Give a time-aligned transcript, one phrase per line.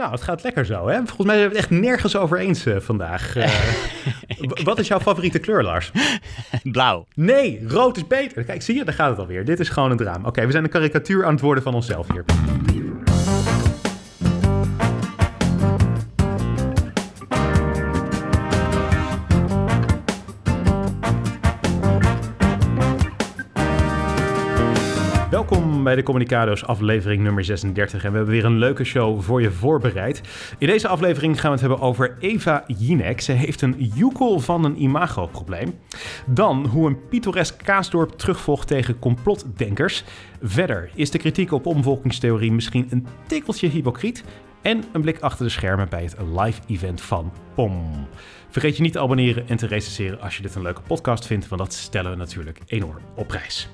[0.00, 0.96] Nou, het gaat lekker zo, hè?
[0.96, 3.34] Volgens mij zijn we het echt nergens over eens uh, vandaag.
[4.40, 5.90] Uh, wat is jouw favoriete kleur, Lars?
[6.62, 7.06] Blauw.
[7.14, 8.44] Nee, rood is beter.
[8.44, 9.44] Kijk, zie je, daar gaat het alweer.
[9.44, 10.28] Dit is gewoon een drama.
[10.28, 12.24] Oké, we zijn een karikatuur aan het worden van onszelf hier.
[25.90, 29.50] Bij de Communicado's aflevering nummer 36 en we hebben weer een leuke show voor je
[29.50, 30.20] voorbereid.
[30.58, 33.20] In deze aflevering gaan we het hebben over Eva Jinek.
[33.20, 35.78] Ze heeft een joekel van een imagoprobleem.
[36.26, 40.04] Dan hoe een pittoresk kaasdorp terugvolgt tegen complotdenkers.
[40.42, 44.24] Verder is de kritiek op omvolkingstheorie misschien een tikkeltje hypocriet.
[44.62, 48.06] En een blik achter de schermen bij het live event van POM.
[48.48, 51.48] Vergeet je niet te abonneren en te recenseren als je dit een leuke podcast vindt,
[51.48, 53.68] want dat stellen we natuurlijk enorm op prijs.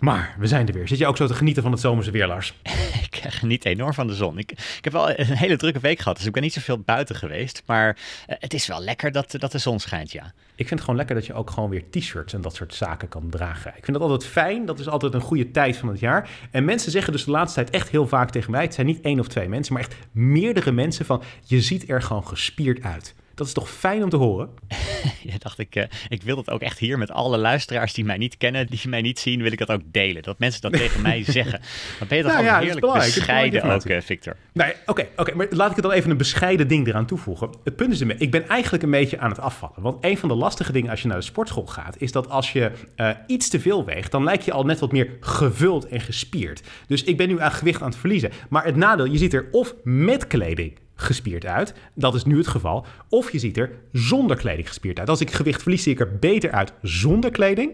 [0.00, 0.88] Maar we zijn er weer.
[0.88, 2.54] Zit je ook zo te genieten van het zomerse weer, Lars?
[3.10, 4.38] ik geniet enorm van de zon.
[4.38, 7.16] Ik, ik heb wel een hele drukke week gehad, dus ik ben niet zoveel buiten
[7.16, 7.62] geweest.
[7.66, 7.96] Maar
[8.28, 10.32] uh, het is wel lekker dat, dat de zon schijnt, ja.
[10.54, 13.08] Ik vind het gewoon lekker dat je ook gewoon weer t-shirts en dat soort zaken
[13.08, 13.72] kan dragen.
[13.76, 14.66] Ik vind dat altijd fijn.
[14.66, 16.30] Dat is altijd een goede tijd van het jaar.
[16.50, 18.62] En mensen zeggen dus de laatste tijd echt heel vaak tegen mij...
[18.62, 21.22] het zijn niet één of twee mensen, maar echt meerdere mensen van...
[21.44, 23.14] je ziet er gewoon gespierd uit.
[23.36, 24.48] Dat is toch fijn om te horen?
[25.30, 28.16] ja, dacht ik, uh, ik wil dat ook echt hier met alle luisteraars die mij
[28.16, 30.22] niet kennen, die mij niet zien, wil ik dat ook delen.
[30.22, 31.60] Dat mensen dat tegen mij zeggen.
[31.98, 34.36] Dan ben je toch nou, ja, heerlijk bescheiden ook, uh, Victor.
[34.52, 37.50] Nee, oké, oké, maar laat ik er dan even een bescheiden ding eraan toevoegen.
[37.64, 39.82] Het punt is ermee, ik ben eigenlijk een beetje aan het afvallen.
[39.82, 42.52] Want een van de lastige dingen als je naar de sportschool gaat, is dat als
[42.52, 46.00] je uh, iets te veel weegt, dan lijk je al net wat meer gevuld en
[46.00, 46.62] gespierd.
[46.86, 48.30] Dus ik ben nu aan gewicht aan het verliezen.
[48.48, 51.74] Maar het nadeel, je ziet er of met kleding gespierd uit.
[51.94, 52.86] Dat is nu het geval.
[53.08, 55.08] Of je ziet er zonder kleding gespierd uit.
[55.08, 57.72] Als ik gewicht verlies, zie ik er beter uit zonder kleding.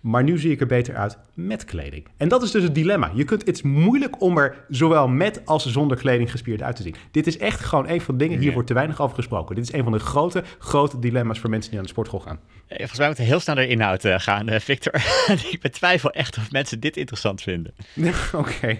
[0.00, 2.06] Maar nu zie ik er beter uit met kleding.
[2.16, 3.10] En dat is dus het dilemma.
[3.14, 6.82] Je kunt, het is moeilijk om er zowel met als zonder kleding gespierd uit te
[6.82, 6.94] zien.
[7.10, 9.54] Dit is echt gewoon een van de dingen, hier wordt te weinig over gesproken.
[9.54, 12.38] Dit is een van de grote, grote dilemma's voor mensen die aan de sportschool gaan.
[12.66, 14.94] Eh, volgens mij moeten we heel snel naar inhoud uh, gaan, uh, Victor.
[15.52, 17.74] ik betwijfel echt of mensen dit interessant vinden.
[18.32, 18.78] oké.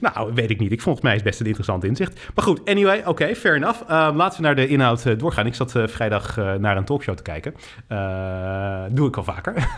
[0.00, 0.72] Nou, weet ik niet.
[0.72, 2.20] Ik vond het mij is best een interessant inzicht.
[2.34, 3.88] Maar goed, anyway, oké, okay, fair enough.
[3.88, 5.46] laten we naar de inhoud doorgaan.
[5.46, 7.54] Ik zat vrijdag naar een talkshow te kijken.
[8.94, 9.54] doe ik al vaker.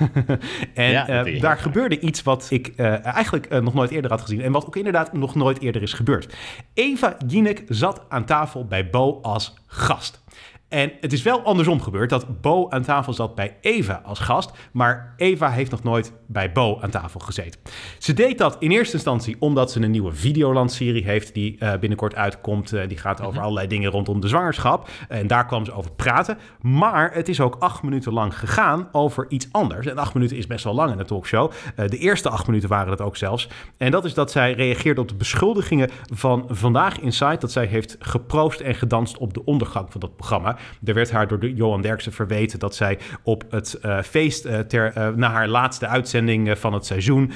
[0.75, 4.41] en ja, daar gebeurde iets wat ik eigenlijk nog nooit eerder had gezien.
[4.41, 6.35] En wat ook inderdaad nog nooit eerder is gebeurd.
[6.75, 10.23] Eva Jinek zat aan tafel bij Bo als gast.
[10.71, 14.51] En het is wel andersom gebeurd dat Bo aan tafel zat bij Eva als gast,
[14.73, 17.61] maar Eva heeft nog nooit bij Bo aan tafel gezeten.
[17.99, 22.15] Ze deed dat in eerste instantie omdat ze een nieuwe Videoland-serie heeft die uh, binnenkort
[22.15, 22.73] uitkomt.
[22.73, 23.43] Uh, die gaat over mhm.
[23.43, 24.89] allerlei dingen rondom de zwangerschap.
[25.09, 26.39] En daar kwam ze over praten.
[26.61, 29.87] Maar het is ook acht minuten lang gegaan over iets anders.
[29.87, 31.51] En acht minuten is best wel lang in een talkshow.
[31.51, 33.49] Uh, de eerste acht minuten waren het ook zelfs.
[33.77, 37.39] En dat is dat zij reageert op de beschuldigingen van Vandaag Inside.
[37.39, 40.59] Dat zij heeft geproost en gedanst op de ondergang van dat programma.
[40.85, 44.97] Er werd haar door Johan Derksen verweten dat zij op het uh, feest uh, ter,
[44.97, 47.33] uh, na haar laatste uitzending van het seizoen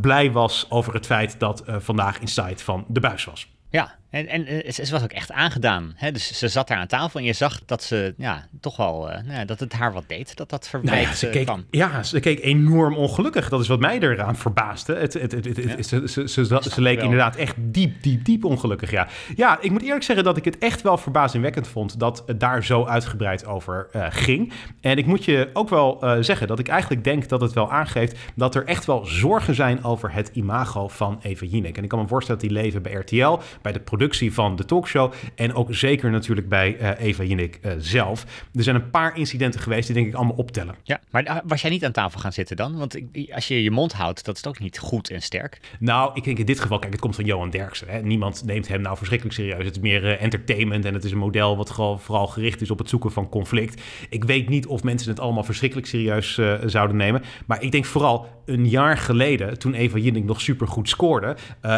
[0.00, 3.48] blij was over het feit dat vandaag in site van de buis was.
[3.70, 5.92] Ja, en, en eh, ze, was ook echt aangedaan.
[5.96, 6.12] Hè?
[6.12, 9.18] Dus ze zat daar aan tafel en je zag dat ze ja, toch wel, uh,
[9.24, 10.36] nou, dat het haar wat deed.
[10.36, 13.48] Dat dat verwijt nou ja, ze keek, Ja, ze keek enorm ongelukkig.
[13.48, 14.94] Dat is wat mij eraan verbaasde.
[14.94, 15.82] Het, het, het, ja.
[15.82, 18.90] Ze, ze, ze, ze leek inderdaad echt diep, diep, diep ongelukkig.
[18.90, 19.08] Ja.
[19.36, 22.64] ja, ik moet eerlijk zeggen dat ik het echt wel verbazingwekkend vond dat het daar
[22.64, 24.52] zo uitgebreid over uh, ging.
[24.80, 27.70] En ik moet je ook wel uh, zeggen dat ik eigenlijk denk dat het wel
[27.72, 31.76] aangeeft dat er echt wel zorgen zijn over het imago van Eva Jinek.
[31.76, 34.64] En ik kan me voorstellen dat die leven bij RTL, bij de productie van de
[34.64, 35.12] talkshow.
[35.34, 38.24] En ook zeker natuurlijk bij uh, Eva Jinnik uh, zelf.
[38.54, 40.74] Er zijn een paar incidenten geweest die denk ik allemaal optellen.
[40.82, 42.76] Ja, maar eh, was jij niet aan tafel gaan zitten dan?
[42.76, 43.00] Want
[43.30, 45.60] als je je mond houdt, dat is ook niet goed en sterk.
[45.78, 47.88] Nou, ik denk in dit geval, kijk, het komt van Johan Derksen.
[47.88, 48.00] Hè.
[48.02, 49.64] Niemand neemt hem nou verschrikkelijk serieus.
[49.64, 52.78] Het is meer uh, entertainment en het is een model wat vooral gericht is op
[52.78, 53.82] het zoeken van conflict.
[54.08, 57.22] Ik weet niet of mensen het allemaal verschrikkelijk serieus zouden nemen.
[57.46, 61.36] Maar ik denk vooral een jaar geleden, toen Eva Jinnik nog supergoed scoorde.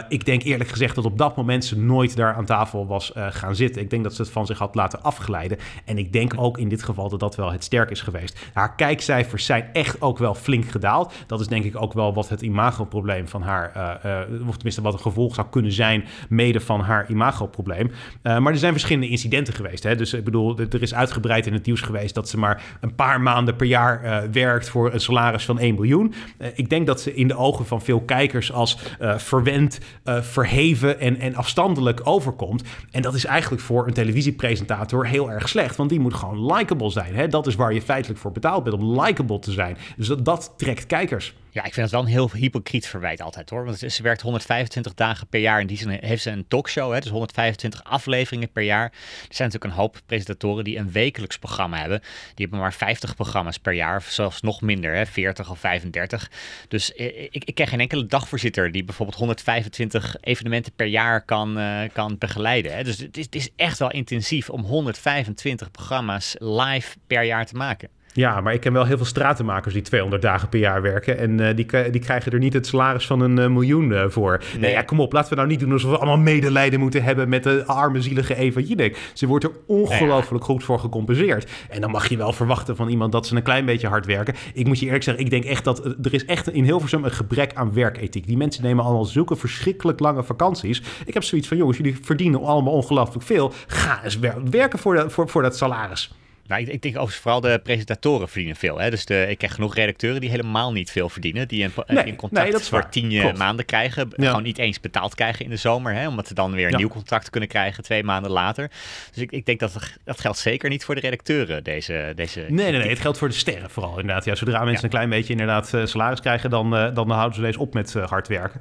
[0.09, 3.27] Ik denk eerlijk gezegd dat op dat moment ze nooit daar aan tafel was uh,
[3.31, 3.83] gaan zitten.
[3.83, 5.59] Ik denk dat ze het van zich had laten afglijden.
[5.85, 8.39] En ik denk ook in dit geval dat dat wel het sterk is geweest.
[8.53, 11.13] Haar kijkcijfers zijn echt ook wel flink gedaald.
[11.27, 14.83] Dat is denk ik ook wel wat het imagoprobleem van haar, uh, uh, of tenminste
[14.83, 17.91] wat een gevolg zou kunnen zijn, mede van haar imagoprobleem.
[18.23, 19.83] maar er zijn verschillende incidenten geweest.
[19.83, 19.97] Hè?
[19.97, 23.21] Dus ik bedoel, er is uitgebreid in het nieuws geweest dat ze maar een paar
[23.21, 26.15] maanden per jaar werkt voor een salaris van 1 miljoen.
[26.55, 28.79] ik denk dat ze in de ogen van veel kijkers als
[29.17, 32.63] verwend, verheven en, en afstandelijk overkomt.
[32.91, 36.91] En dat is eigenlijk voor een televisiepresentator heel erg slecht, want die moet gewoon likable
[36.91, 37.15] zijn.
[37.15, 37.29] Hè?
[37.29, 39.77] Dat is waar je feitelijk voor betaald bent, om likable te zijn.
[39.97, 41.35] Dus dat, dat trekt kijkers.
[41.53, 43.65] Ja, ik vind het wel een heel hypocriet verwijt altijd hoor.
[43.65, 45.61] Want ze werkt 125 dagen per jaar.
[45.61, 48.85] In die zin heeft ze een talkshow, hè, dus 125 afleveringen per jaar.
[48.85, 52.01] Er zijn natuurlijk een hoop presentatoren die een wekelijks programma hebben.
[52.01, 56.31] Die hebben maar 50 programma's per jaar, of zelfs nog minder, hè, 40 of 35.
[56.69, 61.83] Dus ik, ik ken geen enkele dagvoorzitter die bijvoorbeeld 125 evenementen per jaar kan, uh,
[61.93, 62.77] kan begeleiden.
[62.77, 62.85] Hè.
[62.85, 67.55] Dus het is, het is echt wel intensief om 125 programma's live per jaar te
[67.55, 67.89] maken.
[68.13, 71.19] Ja, maar ik ken wel heel veel stratenmakers die 200 dagen per jaar werken.
[71.19, 74.43] En uh, die, die krijgen er niet het salaris van een uh, miljoen uh, voor.
[74.59, 74.71] Nee.
[74.71, 77.43] ja, kom op, laten we nou niet doen alsof we allemaal medelijden moeten hebben met
[77.43, 79.11] de arme, zielige Eva Jinek.
[79.15, 81.51] Ze wordt er ongelooflijk goed voor gecompenseerd.
[81.69, 84.35] En dan mag je wel verwachten van iemand dat ze een klein beetje hard werken.
[84.55, 87.11] Ik moet je eerlijk zeggen, ik denk echt dat er is echt in Hilversum een
[87.11, 88.27] gebrek aan werkethiek.
[88.27, 90.83] Die mensen nemen allemaal zulke verschrikkelijk lange vakanties.
[91.07, 93.53] Ik heb zoiets van, jongens, jullie verdienen allemaal ongelooflijk veel.
[93.67, 94.19] Ga eens
[94.51, 96.13] werken voor, de, voor, voor dat salaris.
[96.51, 98.81] Nou, ik, ik, denk overigens vooral de presentatoren verdienen veel.
[98.81, 98.91] Hè?
[98.91, 101.49] Dus de, ik ken genoeg redacteuren die helemaal niet veel verdienen.
[101.49, 104.09] Die een, nee, een contract nee, voor tien eh, maanden krijgen.
[104.11, 105.95] Gewoon niet eens betaald krijgen in de zomer.
[105.95, 106.09] Hè?
[106.09, 108.71] Omdat ze dan weer een nieuw contract kunnen krijgen twee maanden later.
[109.13, 111.65] Dus ik, ik denk dat dat geldt zeker niet voor de redacteuren.
[111.65, 112.89] Deze, deze nee, nee, nee.
[112.89, 114.25] Het geldt voor de sterren vooral inderdaad.
[114.25, 117.41] Ja, zodra mensen een klein beetje inderdaad uh, salaris krijgen, dan, uh, dan houden ze
[117.41, 118.61] deze op met hard werken.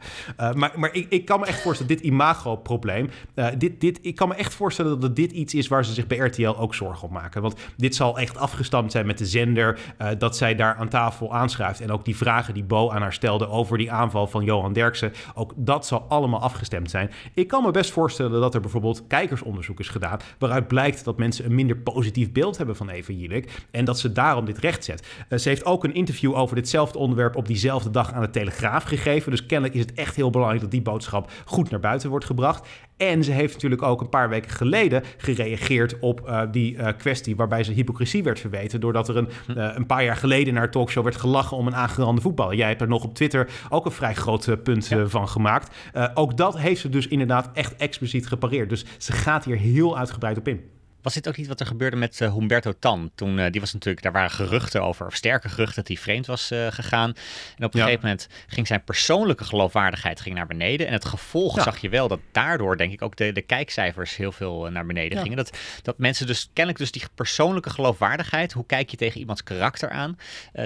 [0.53, 3.09] maar maar ik, ik kan me echt voorstellen, dit imago-probleem.
[3.57, 6.17] dit, dit, ik kan me echt voorstellen dat dit iets is waar ze zich bij
[6.17, 7.41] RTL ook zorgen om maken.
[7.41, 9.79] Want dit zal echt afgestamd zijn met de zender.
[10.01, 11.81] Uh, dat zij daar aan tafel aanschuift.
[11.81, 15.13] En ook die vragen die Bo aan haar stelde over die aanval van Johan Derksen.
[15.33, 17.11] Ook dat zal allemaal afgestemd zijn.
[17.33, 20.19] Ik kan me best voorstellen dat er bijvoorbeeld kijkersonderzoek is gedaan.
[20.37, 23.65] Waaruit blijkt dat mensen een minder positief beeld hebben van Eva Jinek.
[23.71, 25.07] En dat ze daarom dit recht zet.
[25.29, 28.83] Uh, ze heeft ook een interview over ditzelfde onderwerp op diezelfde dag aan de Telegraaf
[28.83, 29.31] gegeven.
[29.31, 32.67] Dus kennelijk is het echt heel belangrijk dat die boodschap goed naar buiten wordt gebracht.
[32.99, 37.35] En ze heeft natuurlijk ook een paar weken geleden gereageerd op uh, die uh, kwestie
[37.35, 38.79] waarbij ze hypocrisie werd verweten.
[38.79, 41.75] Doordat er een, uh, een paar jaar geleden naar een talkshow werd gelachen om een
[41.75, 42.55] aangerande voetballer.
[42.55, 45.07] Jij hebt er nog op Twitter ook een vrij groot punt ja.
[45.07, 45.75] van gemaakt.
[46.13, 48.69] ook dat heeft ze dus inderdaad echt expliciet gepareerd.
[48.69, 50.78] Dus ze gaat hier heel uitgebreid op in.
[51.09, 53.11] Was dit ook niet wat er gebeurde met uh, Humberto Tan?
[53.15, 56.25] Toen, uh, die was natuurlijk, daar waren geruchten over, of sterke geruchten, dat hij vreemd
[56.25, 57.13] was uh, gegaan.
[57.57, 60.87] En op een gegeven moment ging zijn persoonlijke geloofwaardigheid ging naar beneden.
[60.87, 61.63] En het gevolg ja.
[61.63, 65.17] zag je wel dat daardoor, denk ik, ook de, de kijkcijfers heel veel naar beneden
[65.17, 65.23] ja.
[65.23, 65.37] gingen.
[65.37, 69.89] Dat, dat mensen dus kennelijk dus die persoonlijke geloofwaardigheid, hoe kijk je tegen iemands karakter
[69.89, 70.17] aan,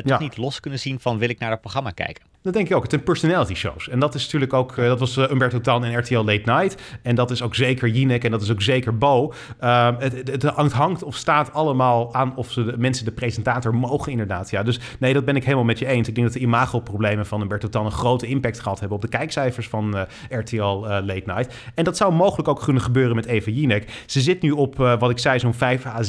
[0.06, 2.33] toch niet los kunnen zien van wil ik naar dat programma kijken.
[2.44, 2.82] Dat denk ik ook.
[2.82, 3.90] Het zijn personality shows.
[3.90, 6.82] En dat is natuurlijk ook, uh, dat was uh, Umberto Tan en RTL Late Night.
[7.02, 9.34] En dat is ook zeker Jinek en dat is ook zeker Bo.
[9.62, 14.12] Uh, het, het, hangt of staat allemaal aan of ze de, mensen de presentator mogen
[14.12, 14.50] inderdaad.
[14.50, 16.08] Ja, dus nee, dat ben ik helemaal met je eens.
[16.08, 19.10] Ik denk dat de imagoproblemen van Umberto Tan een grote impact gehad hebben op de
[19.10, 21.56] kijkcijfers van uh, RTL Late Night.
[21.76, 24.04] En dat zou mogelijk ook kunnen gebeuren met Eva Jinek.
[24.06, 26.02] Ze zit nu op, wat ik zei, zo'n 5 à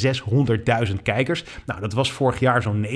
[0.87, 1.45] 600.000 kijkers.
[1.67, 2.87] Nou, dat was vorig jaar zo'n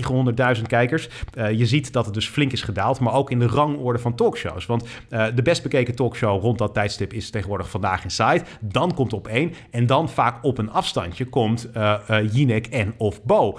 [0.56, 1.08] 900.000 kijkers.
[1.34, 4.66] je ziet dat het dus flink is gedaald, maar ook in de rangorde van talkshows.
[4.66, 8.42] Want uh, de best bekeken talkshow rond dat tijdstip is tegenwoordig Vandaag in Site.
[8.60, 9.54] Dan komt op één.
[9.70, 13.58] En dan vaak op een afstandje komt uh, uh, Jinek en of Bo.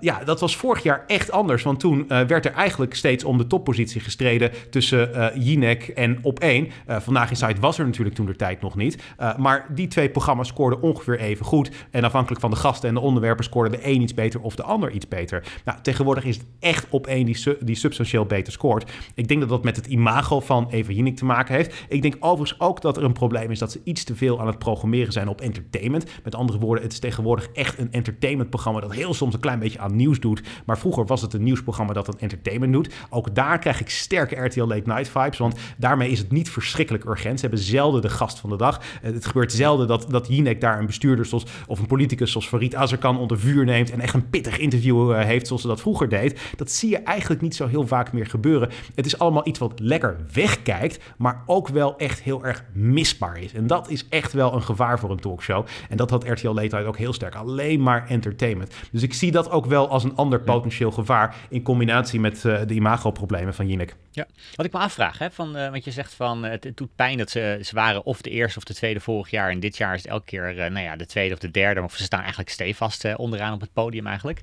[0.00, 1.62] ja, dat was vorig jaar echt anders.
[1.62, 6.68] Want toen werd er eigenlijk steeds om de toppositie gestreden tussen Jinek en op één.
[6.86, 9.02] Vandaag in Site was er natuurlijk toen de tijd nog niet.
[9.36, 11.70] maar die twee programma's scoorden ongeveer even goed.
[11.90, 14.62] En afhankelijk van de gasten en de onderwerpen scoorde de een iets beter of de
[14.62, 15.42] ander iets beter.
[15.64, 18.90] Nou, tegenwoordig is het echt op één die, die substantieel beter scoort.
[19.14, 21.84] Ik denk dat dat met het imago van Eva Jinek te maken heeft.
[21.88, 24.46] Ik denk overigens ook dat er een probleem is dat ze iets te veel aan
[24.46, 26.04] het programmeren zijn op entertainment.
[26.24, 29.78] Met andere woorden, het is tegenwoordig echt een entertainmentprogramma dat heel soms een klein beetje
[29.78, 30.42] aan nieuws doet.
[30.66, 32.94] Maar vroeger was het een nieuwsprogramma dat het entertainment doet.
[33.10, 37.04] Ook daar krijg ik sterke RTL Late Night vibes, want daarmee is het niet verschrikkelijk
[37.04, 37.40] urgent.
[37.40, 38.80] Ze hebben zelden de gast van de dag.
[39.00, 42.74] Het gebeurt zelden dat, dat Jinek daar een bestuurder zoals, of een politicus zoals Farid
[42.74, 46.08] Azarkan onder vuur neemt en echt een pittig interview uh, heeft zoals ze dat vroeger
[46.08, 46.40] deed.
[46.56, 48.70] Dat zie je eigenlijk niet zo heel vaak meer gebeuren.
[48.96, 53.52] Het is allemaal iets wat lekker wegkijkt, maar ook wel echt heel erg misbaar is.
[53.52, 55.66] En dat is echt wel een gevaar voor een talkshow.
[55.88, 57.34] En dat had RTL Late Night ook heel sterk.
[57.34, 58.74] Alleen maar entertainment.
[58.92, 62.60] Dus ik zie dat ook wel als een ander potentieel gevaar in combinatie met uh,
[62.66, 63.96] de imagoproblemen van Jinek.
[64.10, 66.96] Ja, wat ik me afvraag, hè, van, uh, want je zegt van uh, het, doet
[66.96, 69.50] pijn dat ze, ze waren of de eerste of de tweede vorig jaar.
[69.50, 71.82] En dit jaar is het elke keer nou ja, de tweede of de derde.
[71.82, 74.42] Of ze staan eigenlijk stevast onderaan op het podium eigenlijk.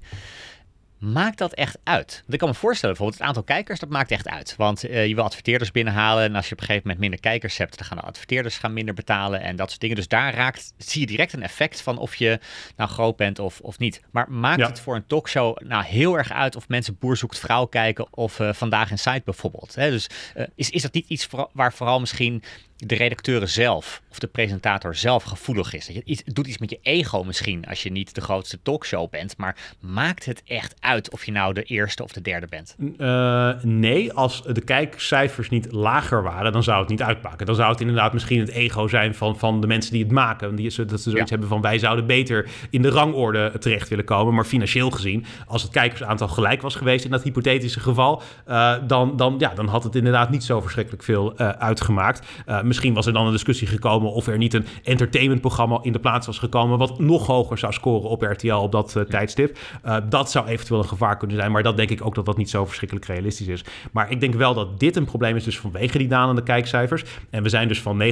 [1.04, 2.14] Maakt dat echt uit?
[2.22, 4.56] Want ik kan me voorstellen, bijvoorbeeld het aantal kijkers, dat maakt echt uit.
[4.58, 7.58] Want uh, je wil adverteerders binnenhalen en als je op een gegeven moment minder kijkers
[7.58, 9.96] hebt, dan gaan de adverteerders gaan minder betalen en dat soort dingen.
[9.96, 12.40] Dus daar raakt, zie je direct een effect van of je
[12.76, 14.02] nou groot bent of, of niet.
[14.12, 14.68] Maar maakt ja.
[14.68, 18.40] het voor een talkshow nou heel erg uit of mensen Boer zoekt vrouw kijken of
[18.40, 19.76] uh, Vandaag in Site bijvoorbeeld?
[19.76, 19.90] Hè?
[19.90, 22.44] Dus uh, is, is dat niet iets waar vooral misschien
[22.78, 25.86] de redacteuren zelf of de presentator zelf gevoelig is.
[25.86, 28.60] Dat je iets, het doet iets met je ego misschien als je niet de grootste
[28.64, 29.38] talkshow bent.
[29.38, 32.76] Maar maakt het echt uit of je nou de eerste of de derde bent?
[32.98, 37.46] Uh, nee, als de kijkcijfers niet lager waren, dan zou het niet uitpakken.
[37.46, 40.56] Dan zou het inderdaad misschien het ego zijn van, van de mensen die het maken.
[40.56, 41.26] Die, dat ze zoiets ja.
[41.26, 44.34] hebben van wij zouden beter in de rangorde terecht willen komen.
[44.34, 49.18] Maar financieel gezien, als het kijkersaantal gelijk was geweest in dat hypothetische geval, uh, dan,
[49.18, 52.28] dan, ja, dan had het inderdaad niet zo verschrikkelijk veel uh, uitgemaakt.
[52.74, 56.26] Misschien was er dan een discussie gekomen of er niet een entertainmentprogramma in de plaats
[56.26, 59.58] was gekomen wat nog hoger zou scoren op RTL op dat uh, tijdstip.
[59.86, 62.38] Uh, dat zou eventueel een gevaar kunnen zijn, maar dat denk ik ook dat dat
[62.38, 63.64] niet zo verschrikkelijk realistisch is.
[63.92, 67.04] Maar ik denk wel dat dit een probleem is dus vanwege die dalende kijkcijfers.
[67.30, 68.04] En we zijn dus van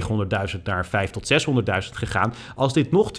[0.55, 2.33] 900.000 naar 5 tot 600.000 gegaan.
[2.55, 3.11] Als dit nog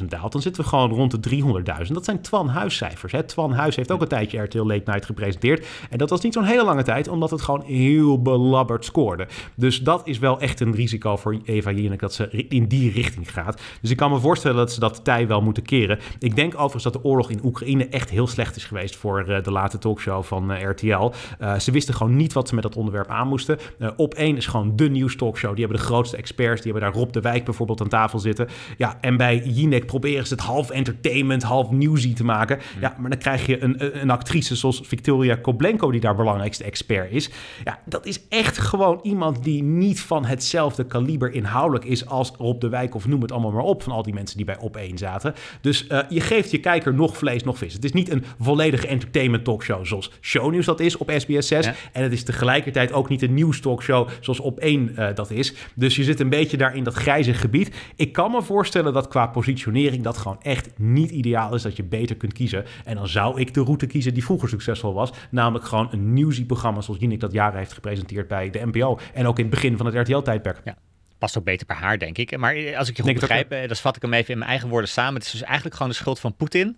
[0.00, 1.42] 200.000 daalt, dan zitten we gewoon rond de
[1.86, 1.92] 300.000.
[1.92, 3.12] Dat zijn Twan Huiscijfers.
[3.12, 3.22] Hè?
[3.22, 5.66] Twan Huis heeft ook een tijdje RTL Late Night gepresenteerd.
[5.90, 9.26] En dat was niet zo'n hele lange tijd, omdat het gewoon heel belabberd scoorde.
[9.54, 13.32] Dus dat is wel echt een risico voor Eva Jinek dat ze in die richting
[13.32, 13.60] gaat.
[13.80, 15.98] Dus ik kan me voorstellen dat ze dat tij wel moeten keren.
[16.18, 19.42] Ik denk overigens dat de oorlog in Oekraïne echt heel slecht is geweest voor uh,
[19.42, 21.12] de late talkshow van uh, RTL.
[21.40, 23.58] Uh, ze wisten gewoon niet wat ze met dat onderwerp aan moesten.
[23.96, 25.50] op één is gewoon de nieuws talkshow.
[25.50, 26.62] Die hebben de grootste experts.
[26.62, 28.48] Die hebben daar Rob de Wijk bijvoorbeeld aan tafel zitten.
[28.76, 32.58] Ja, en bij Jinek proberen ze het half entertainment, half newsy te maken.
[32.80, 37.12] Ja, maar dan krijg je een, een actrice zoals Victoria Koblenko, die daar belangrijkste expert
[37.12, 37.30] is.
[37.64, 42.60] Ja, dat is echt gewoon iemand die niet van hetzelfde kaliber inhoudelijk is als Rob
[42.60, 44.76] de Wijk of noem het allemaal maar op van al die mensen die bij op
[44.76, 45.34] één zaten.
[45.60, 47.72] Dus uh, je geeft je kijker nog vlees, nog vis.
[47.72, 51.66] Het is niet een volledige entertainment talkshow zoals Shownieuws dat is op SBS 6.
[51.66, 51.74] Ja.
[51.92, 55.54] En het is tegelijkertijd ook niet een nieuws talkshow zoals op één uh, dat is.
[55.74, 57.74] Dus je zit een beetje daar in dat grijze gebied.
[57.96, 61.62] Ik kan me voorstellen dat qua positionering dat gewoon echt niet ideaal is.
[61.62, 62.64] Dat je beter kunt kiezen.
[62.84, 65.12] En dan zou ik de route kiezen die vroeger succesvol was.
[65.30, 68.98] Namelijk gewoon een newsy-programma zoals Jinek dat jaren heeft gepresenteerd bij de NPO.
[69.14, 70.40] En ook in het begin van het RTL-tijdperk.
[70.64, 70.76] Ja
[71.22, 72.36] past ook beter bij haar, denk ik.
[72.36, 74.68] Maar als ik je goed begrijp, ook, dan vat ik hem even in mijn eigen
[74.68, 75.14] woorden samen.
[75.14, 76.76] Het is dus eigenlijk gewoon de schuld van Poetin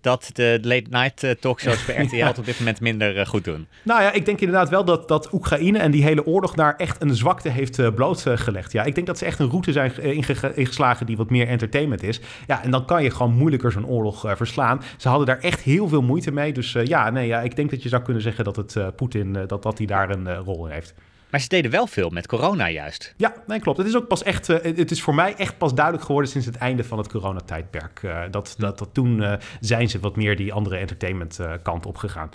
[0.00, 3.66] dat de late night talkshows bij RTL het op dit moment minder uh, goed doen.
[3.82, 7.02] Nou ja, ik denk inderdaad wel dat, dat Oekraïne en die hele oorlog daar echt
[7.02, 8.72] een zwakte heeft blootgelegd.
[8.72, 12.02] Ja, ik denk dat ze echt een route zijn inge ingeslagen die wat meer entertainment
[12.02, 12.20] is.
[12.46, 14.82] Ja, en dan kan je gewoon moeilijker zo'n oorlog uh, verslaan.
[14.96, 16.52] Ze hadden daar echt heel veel moeite mee.
[16.52, 19.62] Dus ja, nee, ja, ik denk dat je zou kunnen zeggen dat het Poetin, dat,
[19.62, 20.94] dat hij daar een rol in heeft.
[21.30, 23.14] Maar ze deden wel veel met corona juist.
[23.16, 23.78] Ja, nee, klopt.
[23.78, 26.46] Het is ook pas echt, uh, het is voor mij echt pas duidelijk geworden sinds
[26.46, 28.00] het einde van het coronatijdperk.
[28.02, 31.96] Uh, dat, dat, dat toen uh, zijn ze wat meer die andere entertainment kant op
[31.96, 32.30] gegaan.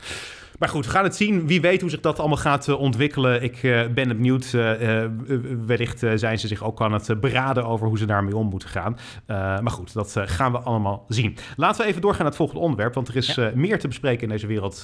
[0.60, 1.48] Maar goed, we gaan het zien.
[1.48, 3.44] Wie weet hoe zich dat allemaal gaat ontwikkelen.
[3.44, 3.60] Ik
[3.94, 4.52] ben benieuwd.
[5.66, 8.98] Wellicht zijn ze zich ook aan het beraden over hoe ze daarmee om moeten gaan.
[9.62, 11.38] maar goed, dat gaan we allemaal zien.
[11.56, 12.94] Laten we even doorgaan naar het volgende onderwerp.
[12.94, 13.52] Want er is ja.
[13.56, 14.84] meer te bespreken in deze wereld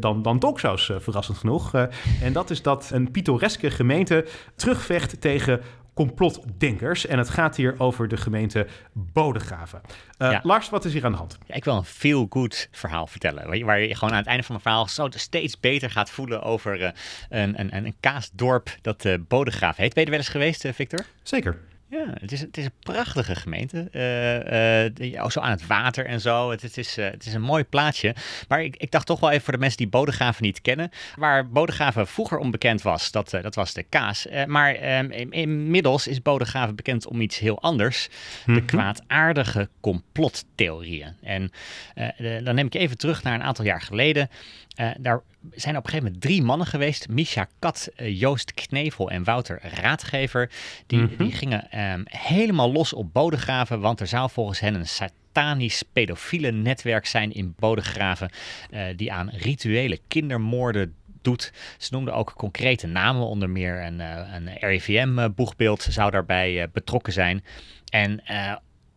[0.00, 1.74] dan, dan talkshows, verrassend genoeg.
[2.22, 5.60] en dat is dat een pittoreske gemeente terugvecht tegen
[5.94, 7.06] complotdenkers.
[7.06, 9.80] En het gaat hier over de gemeente Bodegraven.
[10.18, 10.40] Uh, ja.
[10.42, 11.38] Lars, wat is hier aan de hand?
[11.46, 13.64] Ja, ik wil een feel-good verhaal vertellen.
[13.64, 16.80] Waar je gewoon aan het einde van het verhaal zo steeds beter gaat voelen over
[16.80, 16.88] uh,
[17.28, 19.94] een, een, een kaasdorp dat uh, Bodegraven heet.
[19.94, 21.04] Ben je er wel eens geweest, Victor?
[21.22, 21.58] Zeker.
[21.90, 23.88] Ja, het is, het is een prachtige gemeente.
[23.92, 26.50] Uh, uh, zo aan het water en zo.
[26.50, 28.14] Het, het is, uh, het is een mooi plaatsje.
[28.48, 30.90] Maar ik, ik dacht toch wel even voor de mensen die Bodegraven niet kennen.
[31.16, 34.26] Waar Bodegraven vroeger onbekend was, dat, dat was de kaas.
[34.46, 38.08] maar ehm, in, inmiddels is Bodegraven bekend om iets heel anders.
[38.46, 38.64] De Mhm.
[38.64, 41.14] kwaadaardige complottheorieën.
[41.22, 41.50] En
[41.94, 44.28] de, dan neem ik even terug naar een aantal jaar geleden.
[44.76, 45.20] Uh, daar
[45.54, 47.08] zijn op een gegeven moment drie mannen geweest.
[47.08, 50.50] Misha Kat, uh, Joost Knevel en Wouter Raadgever.
[50.86, 51.16] Die, Mhm.
[51.16, 53.80] die gingen um, helemaal los op Bodegraven.
[53.80, 58.30] Want er zou volgens hen een satanisch pedofiele netwerk zijn in Bodegraven.
[58.70, 61.52] Uh, die aan rituele kindermoorden doet.
[61.78, 64.00] Ze noemden ook concrete namen, onder meer een,
[64.34, 67.44] een RIVM-boegbeeld zou daarbij betrokken zijn.
[67.88, 68.22] En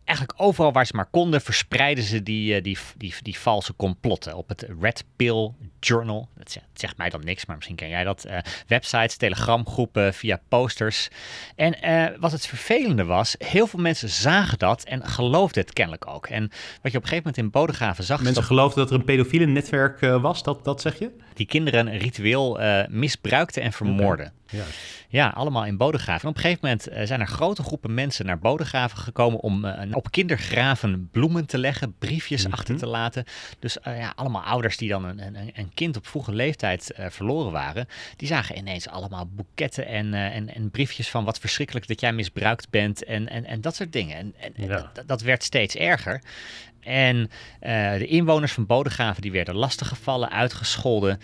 [0.04, 4.36] eigenlijk overal waar ze maar konden, verspreiden ze die, die, die, die valse complotten.
[4.36, 8.04] Op het Red Pill Journal, dat zegt, zegt, mij dan niks, maar misschien ken jij
[8.04, 8.26] dat.
[8.26, 11.08] Uh, websites, telegramgroepen, via posters.
[11.56, 16.06] En uh, wat het vervelende was, heel veel mensen zagen dat en geloofden het kennelijk
[16.06, 16.26] ook.
[16.26, 16.42] En
[16.82, 18.16] wat je op een gegeven moment in Bodegraven zag...
[18.16, 21.10] Mensen dat, geloofden dat er een pedofiele netwerk uh, was, dat, dat zeg je?
[21.34, 22.58] Die kinderen ritueel
[22.88, 24.32] misbruikten en vermoorden.
[24.46, 24.58] Okay.
[24.58, 24.64] Ja.
[25.08, 26.22] Ja, allemaal in Bodegraven.
[26.22, 30.10] En op een gegeven moment zijn er grote groepen mensen naar Bodegraven gekomen om op
[30.10, 32.58] kindergraven bloemen te leggen, briefjes mm -hmm.
[32.58, 33.24] achter te laten.
[33.58, 37.06] Dus uh, ja, allemaal ouders die dan een, een, een kind op vroege leeftijd eh,
[37.10, 42.00] verloren waren, die zagen ineens allemaal boeketten en, en, en, briefjes van wat verschrikkelijk dat
[42.00, 44.16] jij misbruikt bent en, en, en dat soort dingen.
[44.16, 44.92] En, en ja.
[45.06, 46.22] dat werd steeds erger.
[46.80, 47.30] En
[47.98, 51.20] de inwoners van Bodegraven die werden lastiggevallen, uitgescholden.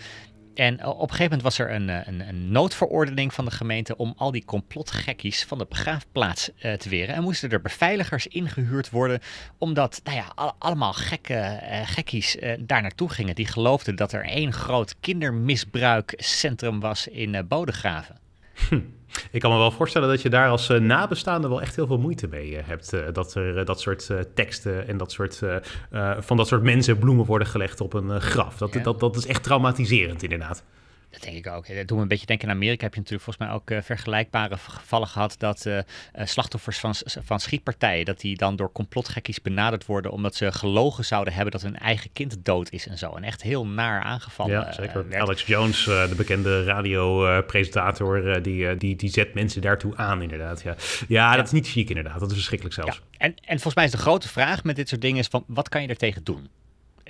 [0.53, 4.13] En op een gegeven moment was er een, een, een, noodverordening van de gemeente om
[4.17, 7.15] al die complotgekkies van de begraafplaats uh, te weren.
[7.15, 9.19] En moesten er beveiligers ingehuurd worden,
[9.57, 13.35] omdat nou ja, allemaal gekke uh, gekkies daar naartoe gingen.
[13.35, 18.19] Die geloofden dat er één groot kindermisbruikcentrum was in Bodegraven.
[18.69, 18.79] Hm.
[19.31, 21.97] Ik kan me wel voorstellen dat je daar als uh, nabestaande wel echt heel veel
[21.97, 22.93] moeite mee uh, hebt.
[22.93, 25.41] Uh, dat er dat soort teksten en dat soort,
[26.19, 28.57] van dat soort mensen bloemen worden gelegd op een graf.
[28.57, 28.83] Dat, ja.
[28.83, 30.63] dat, dat is echt traumatiserend inderdaad.
[31.11, 31.67] Dat denk ik ook.
[31.67, 32.83] Dat doet me een beetje denken in Amerika.
[32.83, 35.79] Heb je natuurlijk volgens mij ook uh, vergelijkbare gevallen gehad dat uh,
[36.15, 41.33] slachtoffers van, van schietpartijen, dat die dan door complotgekkies benaderd worden omdat ze gelogen zouden
[41.33, 43.11] hebben dat hun eigen kind dood is en zo.
[43.15, 44.53] En echt heel naar aangevallen.
[44.53, 45.19] Ja, zeker.
[45.19, 50.61] Alex Jones, de bekende radiopresentator, die, die, die zet mensen daartoe aan inderdaad.
[50.61, 50.75] Ja,
[51.07, 52.19] ja, dat is niet chic inderdaad.
[52.19, 52.95] Dat is verschrikkelijk zelfs.
[52.95, 53.17] Ja.
[53.17, 55.69] En, en volgens mij is de grote vraag met dit soort dingen is van wat
[55.69, 56.49] kan je er tegen doen?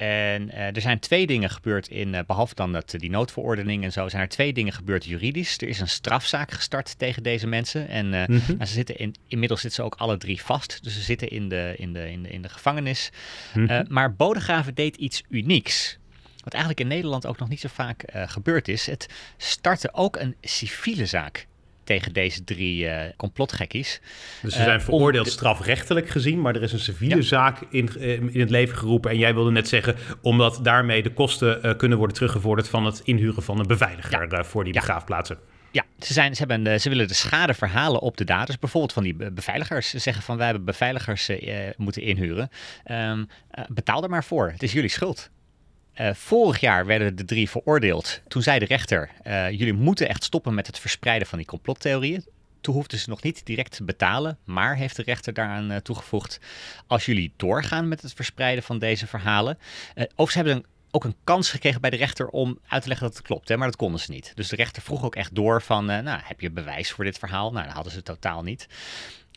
[0.01, 3.91] En uh, er zijn twee dingen gebeurd in, uh, behalve dan dat, die noodverordening en
[3.91, 5.58] zo, zijn er twee dingen gebeurd juridisch.
[5.58, 7.88] Er is een strafzaak gestart tegen deze mensen.
[7.88, 8.55] En uh, mm -hmm.
[8.55, 10.84] nou, ze zitten in, inmiddels zitten ze ook alle drie vast.
[10.84, 13.10] Dus ze zitten in de, in de, in de, in de gevangenis.
[13.53, 13.86] Mm -hmm.
[13.89, 15.98] maar Bodegraven deed iets unieks.
[16.43, 18.86] Wat eigenlijk in Nederland ook nog niet zo vaak gebeurd is.
[18.86, 21.48] Het startte ook een civiele zaak
[21.83, 24.01] tegen deze drie uh, complotgekkies.
[24.41, 27.21] Dus ze zijn uh, veroordeeld strafrechtelijk gezien, maar er is een civiele ja.
[27.21, 28.00] zaak in,
[28.33, 29.11] in het leven geroepen.
[29.11, 33.01] En jij wilde net zeggen, omdat daarmee de kosten uh, kunnen worden teruggevorderd van het
[33.03, 34.43] inhuren van een beveiliger ja.
[34.43, 35.38] voor die begraafplaatsen.
[35.71, 38.59] Ja, ze, zijn, ze, hebben ze willen de schade verhalen op de daders.
[38.59, 39.89] Bijvoorbeeld van die beveiligers.
[39.89, 41.31] Ze zeggen van wij hebben beveiligers
[41.77, 42.50] moeten inhuren.
[42.91, 43.27] Um,
[43.67, 44.50] betaal er maar voor.
[44.51, 45.29] Het is jullie schuld.
[46.00, 48.21] Uh, vorig jaar werden de drie veroordeeld.
[48.27, 52.25] Toen zei de rechter: uh, jullie moeten echt stoppen met het verspreiden van die complottheorieën.
[52.62, 56.39] Toen hoefden ze nog niet direct te betalen, maar heeft de rechter daaraan uh, toegevoegd:
[56.88, 59.57] als jullie doorgaan met het verspreiden van deze verhalen.
[60.15, 63.07] of ze hebben een, ook een kans gekregen bij de rechter om uit te leggen
[63.07, 64.31] dat het klopt, hè, maar dat konden ze niet.
[64.36, 67.51] Dus de rechter vroeg ook echt door van: nou, heb je bewijs voor dit verhaal?
[67.51, 68.67] Nou, dat hadden ze totaal niet.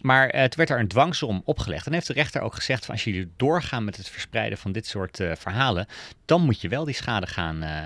[0.03, 1.87] Maar uh, werd er een dwangsom opgelegd.
[1.87, 4.87] En heeft de rechter ook gezegd: van als jullie doorgaan met het verspreiden van dit
[4.87, 5.87] soort uh, verhalen,
[6.25, 7.83] dan moet je wel die schade gaan, uh,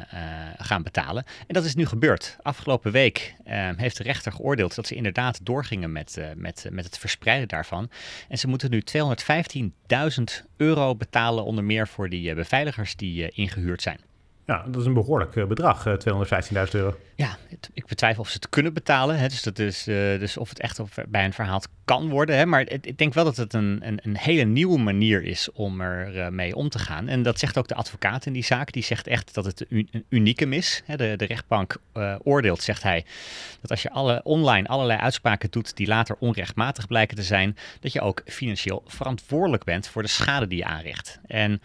[0.58, 1.24] gaan betalen.
[1.46, 2.36] En dat is nu gebeurd.
[2.42, 3.34] Afgelopen week
[3.76, 7.90] heeft de rechter geoordeeld dat ze inderdaad doorgingen met, met, met het verspreiden daarvan.
[8.28, 14.07] En ze moeten nu 215.000 euro betalen, onder meer voor die beveiligers die ingehuurd zijn.
[14.48, 16.96] Ja, dat is een behoorlijk uh, bedrag, uh, 215.000 euro.
[17.14, 17.36] Ja,
[17.74, 19.18] ik betwijfel of ze het kunnen betalen.
[19.18, 22.36] Hè, dus, dat is, uh, dus of het echt of bij een verhaal kan worden.
[22.36, 25.80] Hè, maar ik denk wel dat het een, een, een hele nieuwe manier is om
[25.80, 27.08] er mee om te gaan.
[27.08, 28.72] En dat zegt ook de advocaat in die zaak.
[28.72, 30.82] Die zegt echt dat het een, een unicum is.
[30.84, 31.76] Hè, de, de rechtbank
[32.22, 33.04] oordeelt, zegt hij,
[33.60, 37.92] dat als je alle, online allerlei uitspraken doet die later onrechtmatig blijken te zijn, dat
[37.92, 41.20] je ook financieel verantwoordelijk bent voor de schade die je aanricht.
[41.26, 41.60] En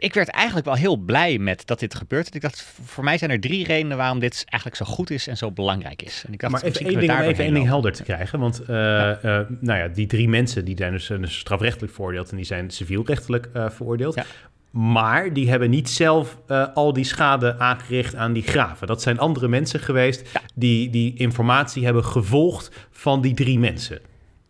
[0.00, 2.34] ik werd eigenlijk wel heel blij met dat dit gebeurt.
[2.34, 5.36] Ik dacht, voor mij zijn er drie redenen waarom dit eigenlijk zo goed is en
[5.36, 6.24] zo belangrijk is.
[6.26, 8.38] En ik dacht, maar even één ding, even één ding helder te krijgen.
[8.38, 9.18] Want uh, ja.
[9.24, 12.70] uh, nou ja, die drie mensen die zijn dus, dus strafrechtelijk veroordeeld en die zijn
[12.70, 14.14] civielrechtelijk uh, veroordeeld.
[14.14, 14.24] Ja.
[14.70, 18.86] Maar die hebben niet zelf uh, al die schade aangericht aan die graven.
[18.86, 20.40] Dat zijn andere mensen geweest ja.
[20.54, 23.98] die die informatie hebben gevolgd van die drie mensen.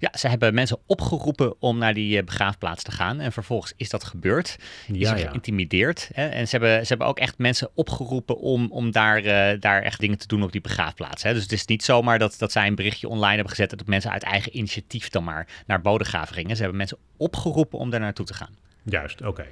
[0.00, 3.20] Ja, ze hebben mensen opgeroepen om naar die uh, begraafplaats te gaan.
[3.20, 4.56] En vervolgens is dat gebeurd.
[4.86, 6.10] Die ja, is geïntimideerd.
[6.12, 6.26] Hè?
[6.26, 10.00] En ze hebben, ze hebben ook echt mensen opgeroepen om, om daar, uh, daar echt
[10.00, 11.22] dingen te doen op die begraafplaats.
[11.22, 11.32] Hè?
[11.32, 13.70] Dus het is niet zomaar dat, dat zij een berichtje online hebben gezet...
[13.70, 16.56] dat mensen uit eigen initiatief dan maar naar Bodegraven gingen.
[16.56, 18.56] Ze hebben mensen opgeroepen om daar naartoe te gaan.
[18.82, 19.46] Juist, oké.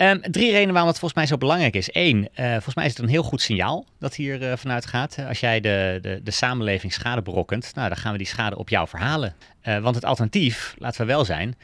[0.00, 1.88] Um, drie redenen waarom het volgens mij zo belangrijk is.
[1.92, 5.16] Eén, uh, volgens mij is het een heel goed signaal dat hier uh, vanuit gaat.
[5.28, 8.68] Als jij de, de, de samenleving schade berokkent, nou, dan gaan we die schade op
[8.68, 9.34] jou verhalen.
[9.64, 11.56] Uh, want het alternatief, laten we wel zijn,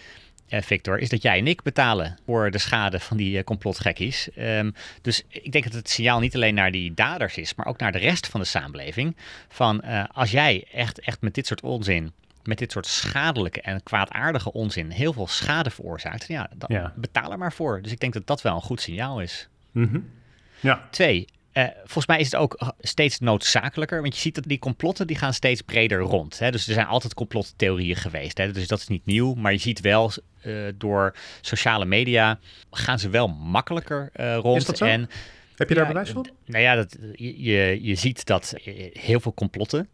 [0.48, 4.28] Victor, is dat jij en ik betalen voor de schade van die complotgekkies.
[4.38, 7.78] Um, dus ik denk dat het signaal niet alleen naar die daders is, maar ook
[7.78, 9.16] naar de rest van de samenleving.
[9.48, 9.80] Van
[10.12, 12.12] als jij echt, echt met dit soort onzin
[12.46, 16.92] met dit soort schadelijke en kwaadaardige onzin heel veel schade veroorzaakt, ja, dan ja.
[16.96, 17.82] betaal er maar voor.
[17.82, 19.48] Dus ik denk dat dat wel een goed signaal is.
[19.72, 20.10] Mm -hmm.
[20.60, 20.88] Ja.
[20.90, 25.06] Twee, uh, volgens mij is het ook steeds noodzakelijker, want je ziet dat die complotten
[25.06, 26.38] die gaan steeds breder rond.
[26.38, 26.50] Hè?
[26.50, 28.52] Dus er zijn altijd complottheorieën geweest, hè?
[28.52, 29.34] dus dat is niet nieuw.
[29.34, 30.12] Maar je ziet wel
[30.44, 32.38] uh, door sociale media
[32.70, 34.56] gaan ze wel makkelijker uh, rond.
[34.56, 34.84] Is dat zo?
[34.84, 35.10] En
[35.56, 36.28] heb je ja, daar bewijs van?
[36.46, 38.54] Nou ja, dat, je, je ziet dat
[38.92, 39.88] heel veel complotten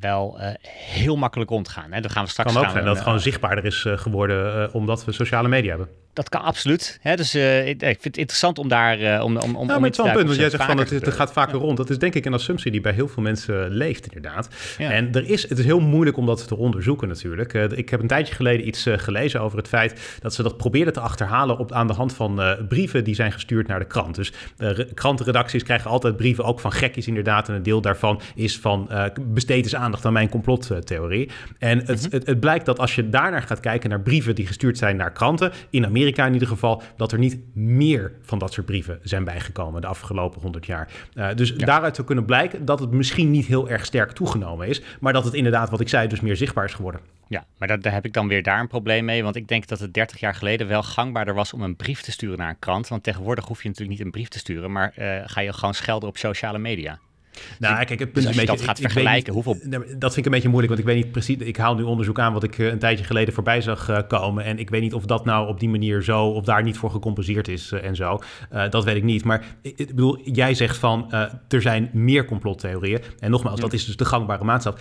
[0.00, 1.92] wel uh, heel makkelijk rondgaan.
[1.92, 2.00] Hè.
[2.00, 4.62] Dan gaan we straks kan ook gaan zijn dat het gewoon zichtbaarder is uh, geworden
[4.62, 5.88] uh, omdat we sociale media hebben.
[6.18, 6.98] Dat kan absoluut.
[7.02, 7.16] Hè?
[7.16, 9.96] Dus ik, ik, vind het interessant om daar om, om, om, nou, maar het is
[9.96, 11.60] wel een punt, want jij zegt van het, het gaat vaker ja.
[11.60, 11.76] rond.
[11.76, 14.48] Dat is denk ik een assumptie die bij heel veel mensen leeft inderdaad.
[14.78, 14.90] Ja.
[14.90, 17.52] En er is, het is heel moeilijk om dat te onderzoeken natuurlijk.
[17.52, 21.00] ik heb een tijdje geleden iets gelezen over het feit dat ze dat probeerden te
[21.00, 24.14] achterhalen op, aan de hand van brieven die zijn gestuurd naar de krant.
[24.14, 27.48] Dus krant krantenredacties krijgen altijd brieven, ook van gekkies inderdaad.
[27.48, 31.30] En een deel daarvan is van besteed eens aandacht aan mijn complottheorie.
[31.58, 32.10] En het, mhm.
[32.10, 35.12] het, het, blijkt dat als je daarnaar gaat kijken naar brieven die gestuurd zijn naar
[35.12, 39.24] kranten, in Amerika in ieder geval, dat er niet meer van dat soort brieven zijn
[39.24, 40.88] bijgekomen de afgelopen honderd jaar.
[41.14, 44.82] Uh, dus daaruit zou kunnen blijken dat het misschien niet heel erg sterk toegenomen is,
[45.00, 47.00] maar dat het inderdaad, wat ik zei, dus meer zichtbaar is geworden.
[47.28, 49.22] Ja, maar daar, daar, heb ik dan weer daar een probleem mee.
[49.22, 52.10] Want ik denk dat het 30 jaar geleden wel gangbaarder was om een brief te
[52.10, 52.88] sturen naar een krant.
[52.88, 55.74] Want tegenwoordig hoef je natuurlijk niet een brief te sturen, maar uh, ga je gewoon
[55.74, 56.98] schelden op sociale media.
[57.58, 59.56] Nou, kijk, het punt dus als je dat gaat vergelijken, hoeveel...
[59.98, 61.36] Dat vind ik een beetje moeilijk, want ik weet niet precies...
[61.36, 64.44] Ik haal nu onderzoek aan wat ik eh, een tijdje geleden voorbij zag uh, komen.
[64.44, 66.24] En ik weet niet of dat nou op die manier zo...
[66.24, 68.18] of daar niet voor gecompenseerd is uh, en zo.
[68.70, 69.24] dat weet ik niet.
[69.24, 71.12] Maar ik, ik bedoel, jij zegt van...
[71.48, 73.00] er zijn meer complottheorieën.
[73.18, 74.74] En nogmaals, dat is dus de gangbare maatstaf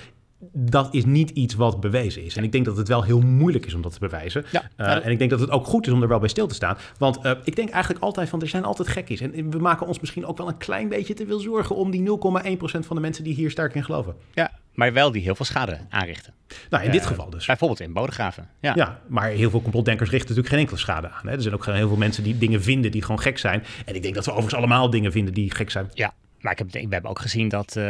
[0.53, 2.35] dat is niet iets wat bewezen is.
[2.35, 4.45] En ik denk dat het wel heel moeilijk is om dat te bewijzen.
[4.51, 6.47] Ja, uh, en ik denk dat het ook goed is om er wel bij stil
[6.47, 6.77] te staan.
[6.97, 9.21] Want uh, ik denk eigenlijk altijd van, er zijn altijd gekkies.
[9.21, 11.75] En we maken ons misschien ook wel een klein beetje te veel zorgen...
[11.75, 14.15] om die 0,1% van de mensen die hier sterk in geloven.
[14.33, 16.33] Ja, maar wel die heel veel schade aanrichten.
[16.69, 17.45] Nou, in dit eh, geval dus.
[17.45, 18.49] Bijvoorbeeld in Bodegraven.
[18.59, 18.71] Ja.
[18.75, 21.27] ja, maar heel veel complotdenkers richten natuurlijk geen enkele schade aan.
[21.27, 21.31] Hè?
[21.31, 23.63] Er zijn ook heel veel mensen die dingen vinden die gewoon gek zijn.
[23.85, 25.89] En ik denk dat we overigens allemaal dingen vinden die gek zijn.
[25.93, 27.83] Ja, maar ik heb, we hebben ook gezien dat uh,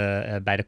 [0.43, 0.63] bij de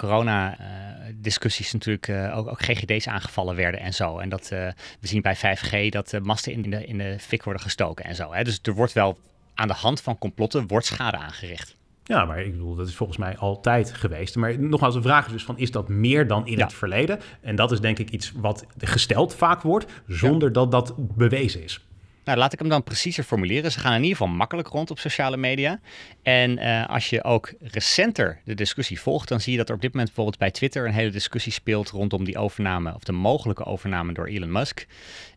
[1.10, 4.18] corona-discussies natuurlijk uh, ook, ook, GGD's aangevallen werden en zo.
[4.18, 4.68] En dat uh,
[5.00, 8.34] we zien bij 5G dat masten in de, in de fik worden gestoken en zo.
[8.34, 8.44] Hè.
[8.44, 9.18] Dus er wordt wel
[9.54, 11.78] aan de hand van complotten wordt schade aangericht.
[12.04, 14.36] Ja, maar ik bedoel, dat is volgens mij altijd geweest.
[14.36, 17.20] Maar nogmaals, de vraag is dus van, is dat meer dan in het verleden?
[17.42, 21.86] En dat is denk ik iets wat gesteld vaak wordt, zonder dat dat bewezen is.
[22.30, 23.72] Nou, laat ik hem dan preciezer formuleren.
[23.72, 25.80] Ze gaan in ieder geval makkelijk rond op sociale media.
[26.22, 29.82] En uh, als je ook recenter de discussie volgt, dan zie je dat er op
[29.82, 33.66] dit moment bijvoorbeeld bij Twitter een hele discussie speelt rondom die overname, of de mogelijke
[33.66, 34.88] overname door Elon Musk.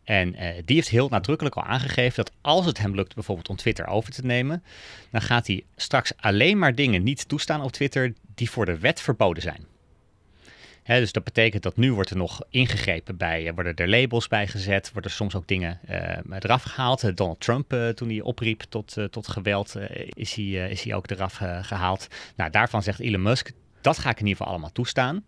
[0.05, 3.57] En uh, die heeft heel nadrukkelijk al aangegeven dat als het hem lukt bijvoorbeeld om
[3.57, 4.62] Twitter over te nemen,
[5.11, 9.00] dan gaat hij straks alleen maar dingen niet toestaan op Twitter die voor de wet
[9.00, 9.71] verboden zijn
[10.85, 14.47] dus dat betekent dat nu wordt er nog ingegrepen bij, uh, worden er labels bij
[14.47, 17.05] gezet, worden er soms ook dingen uh, eraf gehaald.
[17.05, 19.77] Uh, Donald Trump, toen hij opriep tot, tot geweld,
[20.09, 22.09] is, hij, is hij ook eraf gehaald.
[22.37, 25.25] Nou, daarvan zegt Elon Musk, dat ga ik in ieder geval allemaal toestaan.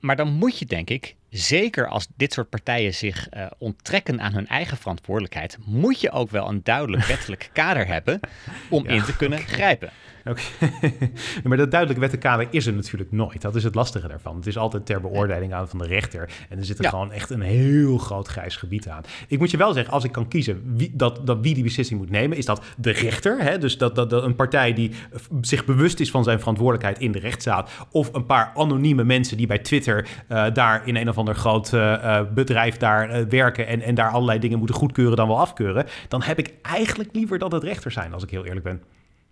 [0.00, 4.46] maar dan moet je, denk ik, zeker als dit soort partijen zich onttrekken aan hun
[4.46, 8.20] eigen verantwoordelijkheid, moet je ook wel een duidelijk wettelijk kader hebben
[8.70, 9.90] om in te kunnen grijpen.
[11.44, 13.40] maar dat duidelijke wettenkader is er natuurlijk nooit.
[13.40, 14.36] Dat is het lastige daarvan.
[14.36, 16.30] Het is altijd ter beoordeling aan van de rechter.
[16.48, 19.02] En er zit er gewoon echt een heel groot grijs gebied aan.
[19.28, 22.00] Ik moet je wel zeggen, als ik kan kiezen wie, dat, dat wie die beslissing
[22.00, 23.42] moet nemen, is dat de rechter.
[23.42, 23.58] Hè?
[23.58, 24.90] Dus dat, dat, dat een partij die
[25.40, 27.68] zich bewust is van zijn verantwoordelijkheid in de rechtszaal.
[27.90, 31.72] Of een paar anonieme mensen die bij Twitter uh, daar in een of ander groot
[31.72, 35.86] uh, bedrijf daar uh, werken en, en daar allerlei dingen moeten goedkeuren dan wel afkeuren.
[36.08, 38.82] Dan heb ik eigenlijk liever dat het rechter zijn, als ik heel eerlijk ben.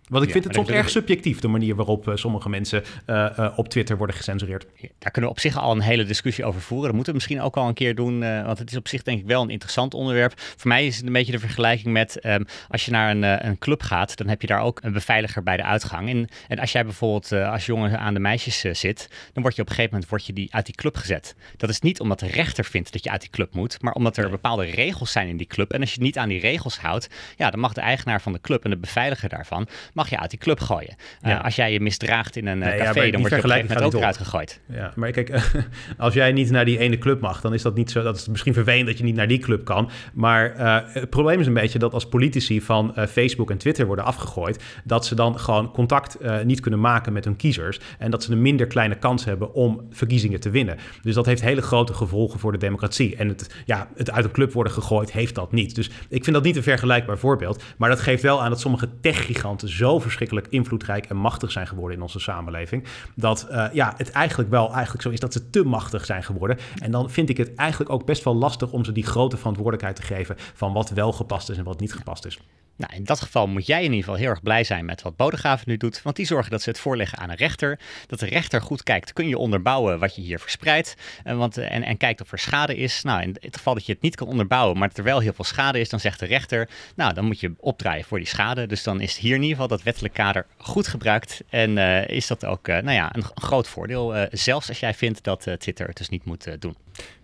[0.09, 3.53] Want ik vind het soms erg subjectief, de manier waarop uh, sommige mensen uh, uh,
[3.55, 4.65] op Twitter worden gecensureerd.
[4.99, 6.85] Daar kunnen we op zich al een hele discussie over voeren.
[6.85, 9.19] Dat moeten we misschien ook al een keer doen, want het is op zich denk
[9.19, 10.33] ik wel een interessant onderwerp.
[10.35, 13.57] Voor mij is het een beetje de vergelijking met um, als je naar een, een,
[13.57, 16.09] club gaat, dan heb je daar ook een beveiliger bij de uitgang.
[16.09, 19.67] En, en als jij bijvoorbeeld als jongen aan de meisjes zit, dan word je op
[19.67, 21.35] een gegeven moment word je die, uit die club gezet.
[21.57, 24.17] Dat is niet omdat de rechter vindt dat je uit die club moet, maar omdat
[24.17, 25.71] er bepaalde regels zijn in die club.
[25.71, 28.41] En als je niet aan die regels houdt, ja, dan mag de eigenaar van de
[28.41, 30.95] club en de beveiliger daarvan mag je uit die club gooien.
[31.21, 33.67] Uh, als jij je misdraagt in een uh, café, dan word je op een gegeven
[33.67, 34.61] moment ook eruit gegooid.
[34.69, 35.31] Ja, maar kijk,
[35.97, 38.03] als jij niet naar die ene club mag, dan is dat niet zo.
[38.03, 39.89] Dat is misschien vervelend dat je niet naar die club kan.
[40.13, 44.05] Maar uh, het probleem is een beetje dat als politici van Facebook en Twitter worden
[44.05, 47.79] afgegooid, dat ze dan gewoon contact niet kunnen maken met hun kiezers.
[47.97, 50.77] En dat ze een minder kleine kans hebben om verkiezingen te winnen.
[51.01, 53.15] Dus dat heeft hele grote gevolgen voor de democratie.
[53.15, 55.75] En het, ja, het uit een club worden gegooid heeft dat niet.
[55.75, 57.63] Dus ik vind dat niet een vergelijkbaar voorbeeld.
[57.77, 61.97] Maar dat geeft wel aan dat sommige tech-giganten zo verschillend invloedrijk en machtig zijn geworden
[61.97, 62.83] in onze samenleving.
[63.15, 66.57] Dat uh, ja, het eigenlijk wel eigenlijk zo is dat ze te machtig zijn geworden.
[66.79, 69.95] En dan vind ik het eigenlijk ook best wel lastig om ze die grote verantwoordelijkheid
[69.95, 72.39] te geven van wat wel gepast is en wat niet gepast is.
[72.75, 75.15] Nou, in dat geval moet jij in ieder geval heel erg blij zijn met wat
[75.15, 76.01] Bodegraven nu doet.
[76.01, 77.79] Want die zorgen dat ze het voorleggen aan een rechter.
[78.07, 80.95] Dat de rechter goed kijkt, kun je onderbouwen wat je hier verspreidt.
[81.23, 83.03] En, want, en, en kijkt of er schade is.
[83.03, 85.45] Nou, in het geval dat je het niet kan onderbouwen, maar er wel heel veel
[85.45, 88.65] schade is, dan zegt de rechter, nou, dan moet je opdraaien voor die schade.
[88.65, 91.41] Dus dan is hier in ieder geval dat wettelijk kader goed gebruikt.
[91.49, 94.27] En uh, is dat ook, nou ja, een, groot voordeel.
[94.31, 96.75] Zelfs als jij vindt dat Twitter het dus niet moet doen.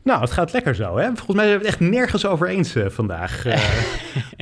[0.04, 1.06] Nou, het gaat lekker zo, hè?
[1.06, 3.44] Volgens mij zijn we het echt nergens over eens uh, vandaag.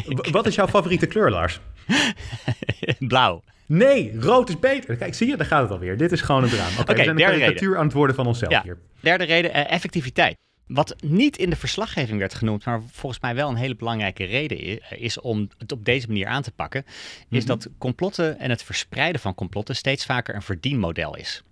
[0.05, 1.59] Uh, wat is jouw favoriete kleur, Lars?
[2.99, 3.43] Blauw.
[3.65, 4.95] Nee, rood is beter.
[4.95, 5.97] Kijk, zie je, daar gaat het alweer.
[5.97, 6.71] Dit is gewoon een drama.
[6.71, 8.61] Oké, okay, we zijn de karikatuur aan het worden van onszelf ja.
[8.63, 8.77] hier.
[8.99, 10.35] Derde reden, uh, effectiviteit.
[10.67, 14.81] Wat niet in de verslaggeving werd genoemd, maar volgens mij wel een hele belangrijke reden
[14.99, 16.83] is, om het op deze manier aan te pakken,
[17.29, 17.47] is Mhm.
[17.47, 21.43] dat complotten en het verspreiden van complotten steeds vaker een verdienmodel is.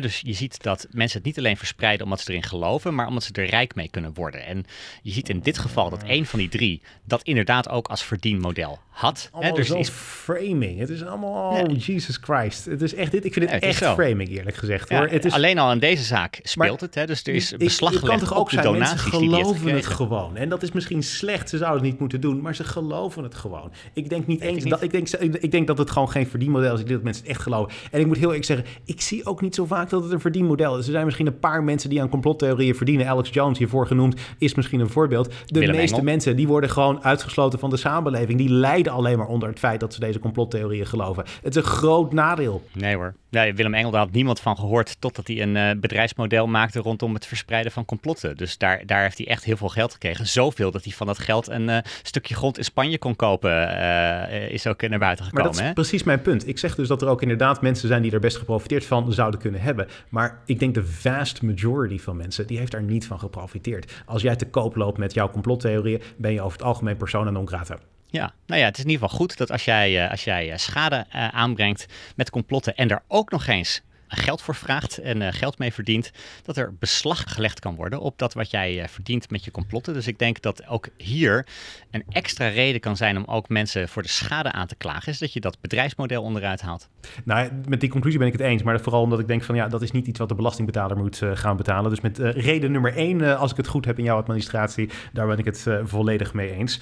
[0.00, 3.22] Dus je ziet dat mensen het niet alleen verspreiden omdat ze erin geloven, maar omdat
[3.22, 4.46] ze er rijk mee kunnen worden.
[4.46, 4.64] En
[5.02, 8.78] je ziet in dit geval dat één van die drie dat inderdaad ook als verdienmodel
[8.92, 9.22] had.
[9.22, 10.78] Hè, Allemaal dus is framing.
[10.78, 11.68] Het is allemaal, Nee.
[11.68, 12.64] oh, Jesus Christ.
[12.64, 13.24] Het is echt dit.
[13.24, 14.88] Ik vind het, het echt framing, eerlijk gezegd.
[14.88, 15.08] ja, hoor.
[15.08, 16.94] Het is, alleen al in deze zaak speelt Maar het.
[16.94, 19.28] Hè, dus er is beslag het gelegd toch ook op de zijn, donaties mensen die
[19.28, 19.94] geloven het gekregen.
[19.94, 20.36] gewoon.
[20.36, 23.34] En dat is misschien slecht, ze zouden het niet moeten doen, maar ze geloven het
[23.34, 23.72] gewoon.
[23.92, 24.72] Ik denk niet eens ik niet.
[24.72, 25.08] dat ik denk,
[25.42, 26.80] ik denk dat het gewoon geen verdienmodel is.
[26.80, 27.72] Ik denk dat mensen het echt geloven.
[27.90, 30.20] En ik moet heel eerlijk zeggen, ik zie ook niet zo vaak dat het een
[30.20, 30.86] verdienmodel is.
[30.86, 33.06] Er zijn misschien een paar mensen die aan complottheorieën verdienen.
[33.06, 35.32] Alex Jones, hiervoor genoemd, is misschien een voorbeeld.
[35.46, 36.10] De Willem meeste Engel.
[36.10, 38.38] mensen die worden gewoon uitgesloten van de samenleving.
[38.38, 41.24] Die lijden alleen maar onder het feit dat ze deze complottheorieën geloven.
[41.42, 42.62] Het is een groot nadeel.
[42.72, 43.14] Nee hoor.
[43.30, 47.14] Nee, Willem Engel, daar had niemand van gehoord totdat hij een eh, bedrijfsmodel maakte rondom
[47.14, 48.36] het verspreiden van complotten.
[48.36, 50.26] Dus daar, daar heeft hij echt heel veel geld gekregen.
[50.26, 54.50] Zoveel dat hij van dat geld een eh, stukje grond in Spanje kon kopen, eh,
[54.50, 55.52] is ook naar buiten Maar gekomen.
[55.52, 55.72] dat is hè?
[55.72, 56.48] precies mijn punt.
[56.48, 59.40] Ik zeg dus dat er ook inderdaad mensen zijn die er best geprofiteerd van zouden
[59.40, 59.71] kunnen hebben.
[60.08, 64.02] Maar ik denk de vast majority van mensen, die heeft daar niet van geprofiteerd.
[64.06, 67.48] Als jij te koop loopt met jouw complottheorieën, ben je over het algemeen persona non
[67.48, 67.78] grata.
[68.06, 70.50] Ja, nou ja, het is in ieder geval goed dat als jij, eh, als jij
[70.50, 73.82] eh, schade eh, aanbrengt met complotten en daar ook nog eens
[74.16, 76.10] geld voor vraagt en eh, geld mee verdient,
[76.42, 79.94] dat er beslag gelegd kan worden op dat wat jij eh, verdient met je complotten.
[79.94, 81.46] Dus ik denk dat ook hier
[81.90, 85.18] een extra reden kan zijn om ook mensen voor de schade aan te klagen, is
[85.18, 86.88] dat je dat bedrijfsmodel onderuit haalt.
[87.24, 88.62] Nou, met die conclusie ben ik het eens.
[88.62, 91.22] Maar vooral omdat ik denk van ja, dat is niet iets wat de belastingbetaler moet
[91.22, 91.90] eh, gaan betalen.
[91.90, 95.38] Dus met reden nummer één, als ik het goed heb in jouw administratie, daar ben
[95.38, 96.80] ik het volledig mee eens.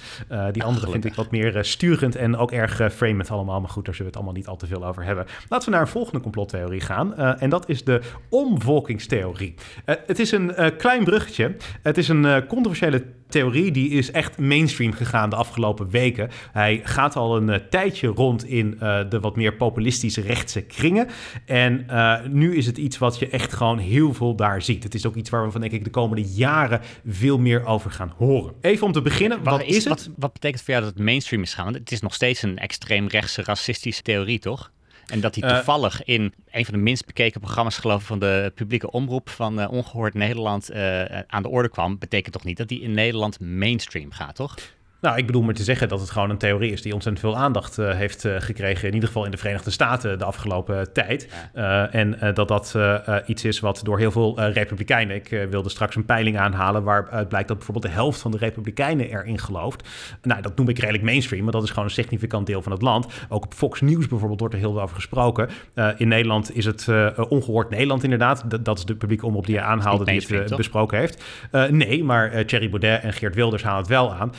[0.51, 3.61] Die andere vind ik wat meer sturend en ook erg framend allemaal.
[3.61, 5.25] Maar goed, daar zullen we het allemaal niet al te veel over hebben.
[5.49, 7.15] Laten we naar een volgende complottheorie gaan.
[7.21, 9.53] Eh, en dat is de omvolkingstheorie.
[9.85, 11.55] Eh, het is een eh, klein bruggetje.
[11.81, 16.29] Het is een controversiële theorie die is echt mainstream gegaan de afgelopen weken.
[16.51, 18.77] Hij gaat al een tijdje rond in
[19.09, 21.07] de wat meer populistische rechtse kringen.
[21.45, 21.85] En
[22.29, 24.83] nu is het iets wat je echt gewoon heel veel daar ziet.
[24.83, 27.91] Het is ook iets waar we van denk ik de komende jaren veel meer over
[27.91, 28.53] gaan horen.
[28.61, 29.87] Even om te beginnen, wat, is, het?
[29.87, 31.65] Wat, wat betekent voor jou dat het mainstream is gaan?
[31.65, 34.71] Want het is nog steeds een extreem rechtse racistische theorie, toch?
[35.11, 38.19] En dat hij Eh, toevallig in een van de minst bekeken programma's, geloof ik, van
[38.19, 42.57] de publieke omroep van eh, Ongehoord Nederland eh, aan de orde kwam, betekent toch niet
[42.57, 44.55] dat hij in Nederland mainstream gaat, toch?
[45.01, 47.37] Nou, ik bedoel maar te zeggen dat het gewoon een theorie is die ontzettend veel
[47.37, 48.87] aandacht uh, heeft uh, gekregen.
[48.87, 51.27] In ieder geval in de Verenigde Staten de afgelopen tijd.
[51.53, 51.89] Ja.
[51.93, 52.77] Uh, en dat dat
[53.25, 55.15] iets is wat door heel veel Republikeinen.
[55.15, 59.09] Ik wilde straks een peiling aanhalen waaruit blijkt dat bijvoorbeeld de helft van de Republikeinen
[59.09, 59.89] erin gelooft.
[60.21, 62.81] Nou, dat noem ik redelijk mainstream, maar dat is gewoon een significant deel van het
[62.81, 63.07] land.
[63.29, 65.49] Ook op Fox News bijvoorbeeld wordt er heel veel over gesproken.
[65.97, 66.87] in Nederland is het
[67.29, 68.45] ongehoord Nederland inderdaad.
[68.49, 71.23] D dat is de publieke omroep die je aanhaalde, die het besproken heeft.
[71.69, 74.31] nee, maar Thierry Baudet en Geert Wilders halen het wel aan.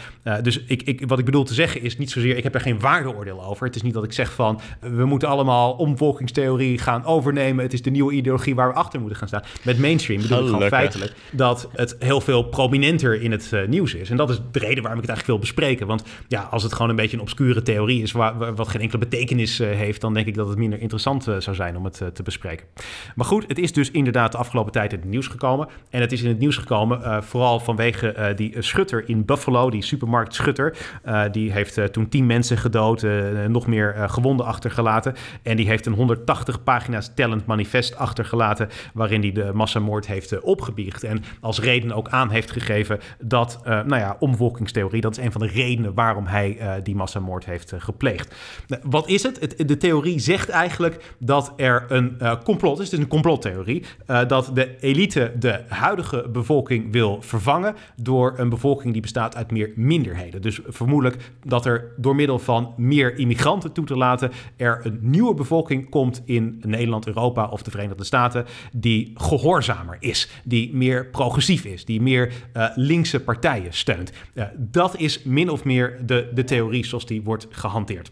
[0.42, 2.60] dus dus ik, ik, wat ik bedoel te zeggen is niet zozeer, ik heb er
[2.60, 3.66] geen waardeoordeel over.
[3.66, 7.64] Het is niet dat ik zeg van, we moeten allemaal omvolkingstheorie gaan overnemen.
[7.64, 9.42] Het is de nieuwe ideologie waar we achter moeten gaan staan.
[9.62, 13.94] Met mainstream bedoel ik gewoon feitelijk dat het heel veel prominenter in het uh, nieuws
[13.94, 14.10] is.
[14.10, 15.86] En dat is de reden waarom ik het eigenlijk wil bespreken.
[15.86, 18.80] Want ja, als het gewoon een beetje een obscure theorie is, waar, waar, wat geen
[18.80, 21.84] enkele betekenis uh, heeft, dan denk ik dat het minder interessant uh, zou zijn om
[21.84, 22.66] het te bespreken.
[23.14, 25.68] Maar goed, het is dus inderdaad de afgelopen tijd in het nieuws gekomen.
[25.90, 30.34] En het is in het nieuws gekomen vooral vanwege die schutter in Buffalo, die supermarkt
[30.46, 35.14] Uh, die heeft uh, toen tien mensen gedood, uh, nog meer gewonden achtergelaten.
[35.42, 38.68] En die heeft een 180 pagina's tellend manifest achtergelaten.
[38.94, 41.04] waarin hij de massamoord heeft opgebiecht.
[41.04, 45.00] En als reden ook aan heeft gegeven dat, nou ja, omvolkingstheorie.
[45.00, 48.34] dat is een van de redenen waarom hij die massamoord heeft gepleegd.
[48.82, 49.40] wat is het?
[49.40, 49.68] het?
[49.68, 52.84] De theorie zegt eigenlijk dat er een complot is.
[52.84, 53.84] Het is een complottheorie.
[54.06, 57.74] dat de elite de huidige bevolking wil vervangen.
[57.96, 60.31] door een bevolking die bestaat uit meer minderheden.
[60.40, 65.34] Dus vermoedelijk dat er door middel van meer immigranten toe te laten er een nieuwe
[65.34, 71.64] bevolking komt in Nederland, Europa of de Verenigde Staten die gehoorzamer is, die meer progressief
[71.64, 74.12] is, die meer uh, linkse partijen steunt.
[74.34, 78.10] Uh, dat is min of meer de, de theorie zoals die wordt gehanteerd.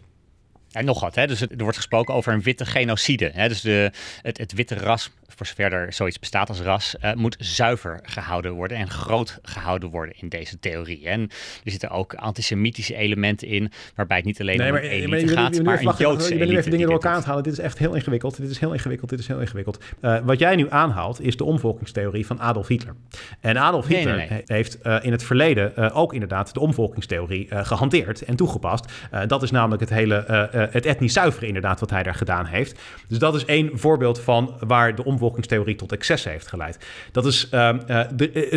[0.72, 1.26] En nog wat, hè?
[1.26, 3.30] dus er wordt gesproken over een witte genocide.
[3.34, 3.48] Hè?
[3.48, 3.90] Dus de,
[4.22, 8.52] het, het witte ras, voor zover er zoiets bestaat als ras, uh, moet zuiver gehouden
[8.52, 11.06] worden en groot gehouden worden in deze theorie.
[11.06, 11.20] En
[11.64, 15.34] er zitten ook antisemitische elementen in, waarbij het niet alleen nee, om maar, een elite
[15.34, 17.18] maar, gaat, je, maar een wachten, Joodse Je bent nu even dingen door elkaar aan
[17.18, 17.42] het halen.
[17.42, 18.36] Dit is echt heel ingewikkeld.
[18.36, 19.10] Dit is heel ingewikkeld.
[19.10, 19.84] Dit is heel ingewikkeld.
[20.02, 22.94] Uh, wat jij nu aanhaalt is de omvolkingstheorie van Adolf Hitler.
[23.40, 24.42] En Adolf Hitler nee, nee.
[24.46, 28.92] heeft uh, in het verleden ook inderdaad de omvolkingstheorie gehanteerd en toegepast.
[29.26, 32.80] dat is namelijk het hele het etnisch zuiveren inderdaad wat hij daar gedaan heeft.
[33.08, 36.86] Dus dat is één voorbeeld van waar de omvolkingstheorie tot excessen heeft geleid.
[37.12, 37.78] Dat is, ehm,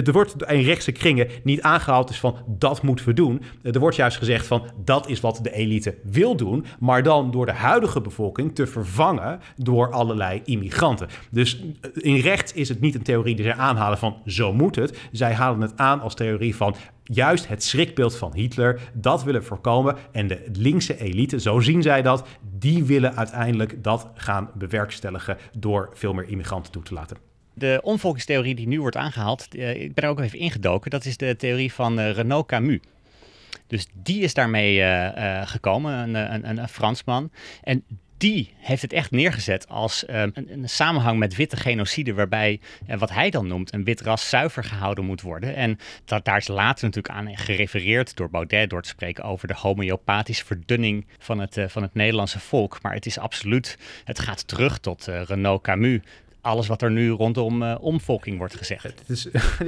[0.05, 3.41] er wordt in rechtse kringen niet aangehaald is van dat moeten we doen.
[3.63, 7.45] er wordt juist gezegd van dat is wat de elite wil doen, maar dan door
[7.45, 11.07] de huidige bevolking te vervangen door allerlei immigranten.
[11.29, 11.63] Dus
[11.93, 14.97] in rechts is het niet een theorie die zij aanhalen van zo moet het.
[15.11, 19.95] Zij halen het aan als theorie van juist het schrikbeeld van Hitler, dat willen voorkomen.
[20.11, 25.89] En de linkse elite, zo zien zij dat, die willen uiteindelijk dat gaan bewerkstelligen door
[25.93, 27.17] veel meer immigranten toe te laten.
[27.53, 31.17] De omvolkingstheorie die nu wordt aangehaald, eh, ik ben er ook even ingedoken, dat is
[31.17, 32.79] de theorie van uh, Renaud Camus.
[33.67, 37.31] Dus die is daarmee uh, gekomen, een, een, een, Fransman.
[37.63, 37.83] En
[38.23, 42.97] die heeft het echt neergezet als um, een, een, samenhang met witte genocide, waarbij uh,
[42.97, 45.55] wat hij dan noemt een wit ras zuiver gehouden moet worden.
[45.55, 49.55] En dat, daar is later natuurlijk aan gerefereerd door Baudet door te spreken over de
[49.57, 52.81] homeopathische verdunning van het, uh, van het Nederlandse volk.
[52.81, 55.99] Maar het is absoluut, het gaat terug tot uh, Renaud Camus,
[56.43, 58.83] alles wat er nu rondom uh, omvolking wordt gezegd.
[58.83, 59.27] Het is,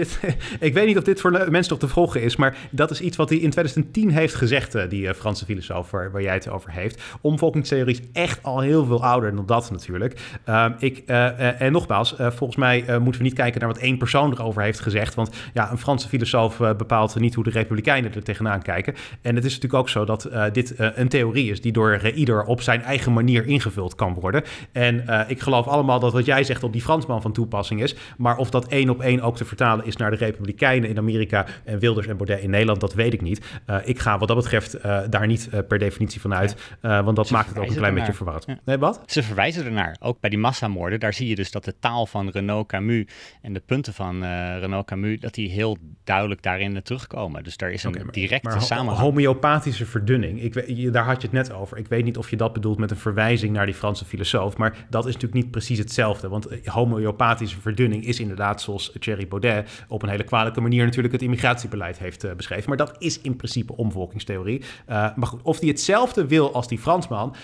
[0.59, 3.17] ik weet niet of dit voor mensen nog te volgen is, maar dat is iets
[3.17, 6.49] wat hij in 2010 heeft gezegd, uh, die uh, Franse filosoof waar, waar, jij het
[6.49, 7.01] over heeft.
[7.21, 10.19] Omvolkingstheorie is echt al heel veel ouder dan dat natuurlijk.
[10.43, 14.61] Ehm, ik, en nogmaals, volgens mij moeten we niet kijken naar wat één persoon erover
[14.61, 18.93] heeft gezegd, want ja, een Franse filosoof bepaalt niet hoe de Republikeinen er tegenaan kijken.
[19.21, 22.61] En het is natuurlijk ook zo dat dit een theorie is die door ieder op
[22.61, 24.43] zijn eigen manier ingevuld kan worden.
[24.71, 27.95] En ik geloof allemaal dat wat jij zegt op die Fransman van toepassing is.
[28.17, 31.45] Maar of dat één op één ook te vertalen is naar de Republikeinen in Amerika
[31.63, 33.41] en Wilders en Baudet in Nederland, dat weet ik niet.
[33.69, 37.15] Uh, ik ga wat dat betreft uh, daar niet uh, per definitie van uit, want
[37.15, 38.45] dat Ze maakt het ook een klein beetje verwarrend.
[38.47, 38.60] Ja.
[38.65, 39.01] Nee, wat?
[39.06, 40.99] Ze verwijzen ernaar, ook bij die massamoorden.
[40.99, 43.06] Daar zie je dus dat de taal van Renaud Camus
[43.41, 44.23] en de punten van
[44.60, 47.43] Renaud Camus, dat die heel duidelijk daarin terugkomen.
[47.43, 48.99] Dus daar is een okay, directe maar samenhang.
[48.99, 51.78] Homeopathische verdunning, ik weet, daar had je het net over.
[51.78, 54.86] Ik weet niet of je dat bedoelt met een verwijzing naar die Franse filosoof, maar
[54.89, 56.28] dat is natuurlijk niet precies hetzelfde.
[56.28, 61.21] Want homeopathische verdunning is inderdaad, zoals Thierry Baudet op een hele kwalijke manier natuurlijk het
[61.21, 62.67] immigratiebeleid heeft uh, beschreven.
[62.67, 64.59] Maar dat is in principe omvolkingstheorie.
[64.59, 67.35] Uh, maar goed, of die hetzelfde wil als die Fransman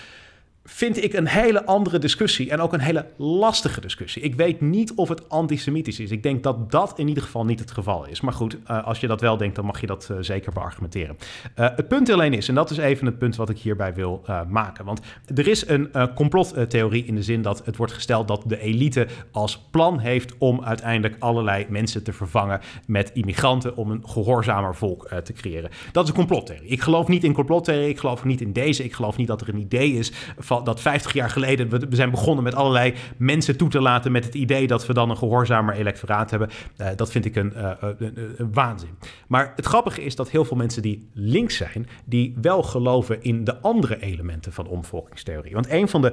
[0.64, 4.22] vind ik een hele andere discussie en ook een hele lastige discussie.
[4.22, 6.10] Ik weet niet of het antisemitisch is.
[6.10, 8.20] Ik denk dat dat in ieder geval niet het geval is.
[8.20, 11.16] Maar goed, uh, als je dat wel denkt, dan mag je dat uh, zeker beargumenteren.
[11.56, 14.24] Uh, het punt alleen is, en dat is even het punt wat ik hierbij wil
[14.48, 14.84] maken.
[14.84, 15.00] Want
[15.34, 19.58] er is een complottheorie in de zin dat het wordt gesteld dat de elite als
[19.70, 25.32] plan heeft om uiteindelijk allerlei mensen te vervangen met immigranten om een gehoorzamer volk te
[25.32, 25.70] creëren.
[25.92, 26.68] Dat is een complottheorie.
[26.68, 27.88] Ik geloof niet in complottheorie.
[27.88, 28.84] Ik geloof niet in deze.
[28.84, 30.12] Ik geloof niet dat er een idee is
[30.60, 34.34] dat 50 jaar geleden we, zijn begonnen met allerlei mensen toe te laten met het
[34.34, 36.50] idee dat we dan een gehoorzamer electoraat hebben.
[36.76, 38.98] Uh, dat vind ik een, uh, een, waanzin.
[39.26, 43.44] Maar het grappige is dat heel veel mensen die links zijn, die wel geloven in
[43.44, 45.54] de andere elementen van omvolkingstheorie.
[45.54, 46.12] Want een van de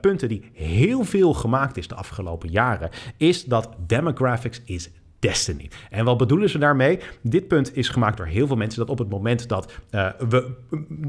[0.00, 4.90] punten die heel veel gemaakt is de afgelopen jaren, is dat demographics is
[5.24, 5.68] Destiny.
[5.90, 6.98] En wat bedoelen ze daarmee?
[7.22, 10.50] Dit punt is gemaakt door heel veel mensen dat op het moment dat uh, we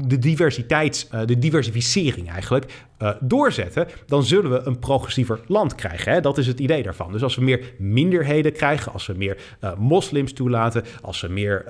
[0.06, 6.12] de diversiteit, uh, de diversificering eigenlijk uh, doorzetten, dan zullen we een progressiever land krijgen.
[6.12, 6.20] Hè?
[6.20, 7.12] Dat is het idee daarvan.
[7.12, 11.64] Dus als we meer minderheden krijgen, als we meer moslims toelaten, als we meer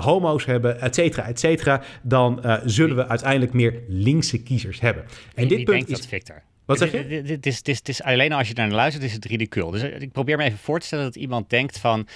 [0.00, 5.04] homo's hebben, et cetera, et cetera, dan zullen we uiteindelijk meer linkse kiezers hebben.
[5.34, 5.96] En dit punt is.
[5.96, 6.42] Dat, Victor?
[6.70, 7.22] Wat zeg je?
[7.22, 9.70] Dit is, dit, is, alleen als je naar luistert, is het ridicuul.
[9.70, 12.08] Dus eh, ik probeer me even voor te stellen dat iemand denkt van...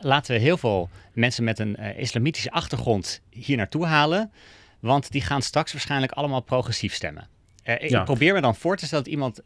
[0.00, 4.32] laten we heel veel mensen met een uh, islamitische achtergrond hier naartoe halen...
[4.78, 7.28] want die gaan straks waarschijnlijk allemaal progressief stemmen.
[7.64, 9.40] Uh, Ik probeer me dan voor te stellen dat iemand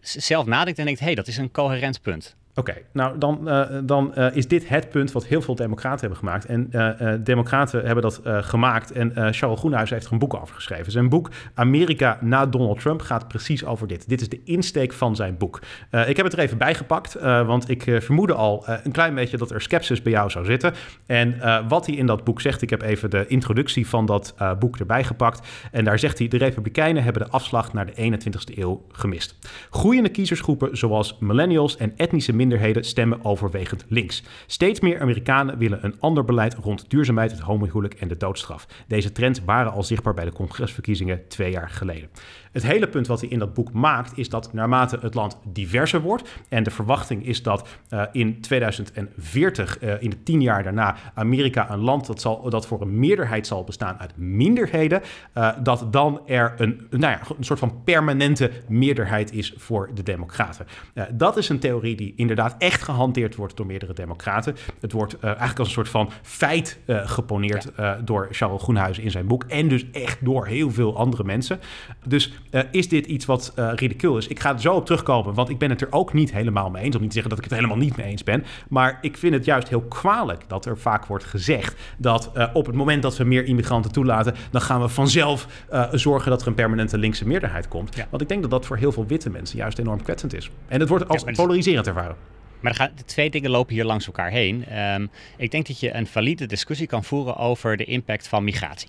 [0.00, 1.00] zelf nadenkt en denkt...
[1.00, 2.36] hé, hey, dat is een coherent punt.
[2.58, 6.18] Oké, nou dan, uh, dan uh, is dit het punt wat heel veel democraten hebben
[6.18, 6.46] gemaakt.
[6.46, 10.92] En uh, democraten hebben dat gemaakt en Charles Groenhuis heeft er een boek over geschreven.
[10.92, 14.08] Zijn boek Amerika na Donald Trump gaat precies over dit.
[14.08, 15.60] Dit is de insteek van zijn boek.
[16.06, 19.60] ik heb het er even bijgepakt, want ik vermoedde al een klein beetje dat er
[19.60, 20.72] sceptisch bij jou zou zitten.
[21.06, 21.34] En
[21.68, 25.04] wat hij in dat boek zegt, ik heb even de introductie van dat boek erbij
[25.04, 25.48] gepakt.
[25.72, 29.38] En daar zegt hij, de Republikeinen hebben de afslag naar de 21ste eeuw gemist.
[29.70, 34.22] Groeiende kiezersgroepen zoals millennials en etnische minderheden minderheden stemmen overwegend links.
[34.46, 38.66] Steeds meer Amerikanen willen een ander beleid rond duurzaamheid, het homohuwelijk en de doodstraf.
[38.86, 42.08] Deze trends waren al zichtbaar bij de congresverkiezingen twee jaar geleden.
[42.52, 46.00] Het hele punt wat hij in dat boek maakt is dat naarmate het land diverser
[46.00, 50.96] wordt en de verwachting is dat uh, in 2040, uh, in de tien jaar daarna,
[51.14, 55.02] Amerika een land dat, zal, dat voor een meerderheid zal bestaan uit minderheden,
[55.34, 60.02] uh, dat dan er een, nou ja, een soort van permanente meerderheid is voor de
[60.02, 60.66] Democraten.
[61.12, 64.56] dat is een theorie die inderdaad echt gehanteerd wordt door meerdere democraten.
[64.80, 68.00] Het wordt eigenlijk als een soort van feit geponeerd ja.
[68.04, 69.44] door Charles Groenhuizen in zijn boek.
[69.44, 71.60] En dus echt door heel veel andere mensen.
[72.06, 72.37] Dus
[72.70, 74.26] is dit iets wat ridicul is?
[74.26, 76.82] Ik ga er zo op terugkomen, want ik ben het er ook niet helemaal mee
[76.82, 76.94] eens.
[76.94, 78.44] Om niet te zeggen dat ik het helemaal niet mee eens ben.
[78.68, 82.74] Maar ik vind het juist heel kwalijk dat er vaak wordt gezegd dat op het
[82.74, 85.46] moment dat we meer immigranten toelaten, dan gaan we vanzelf
[85.92, 87.96] zorgen dat er een permanente linkse meerderheid komt.
[87.96, 88.06] Ja.
[88.10, 90.50] Want ik denk dat dat voor heel veel witte mensen juist enorm kwetsend is.
[90.68, 92.16] En het wordt als ja, polariserend ervaren.
[92.60, 94.78] Maar gaan, de twee dingen lopen hier langs elkaar heen.
[94.78, 98.88] Um, ik denk dat je een valide discussie kan voeren over de impact van migratie.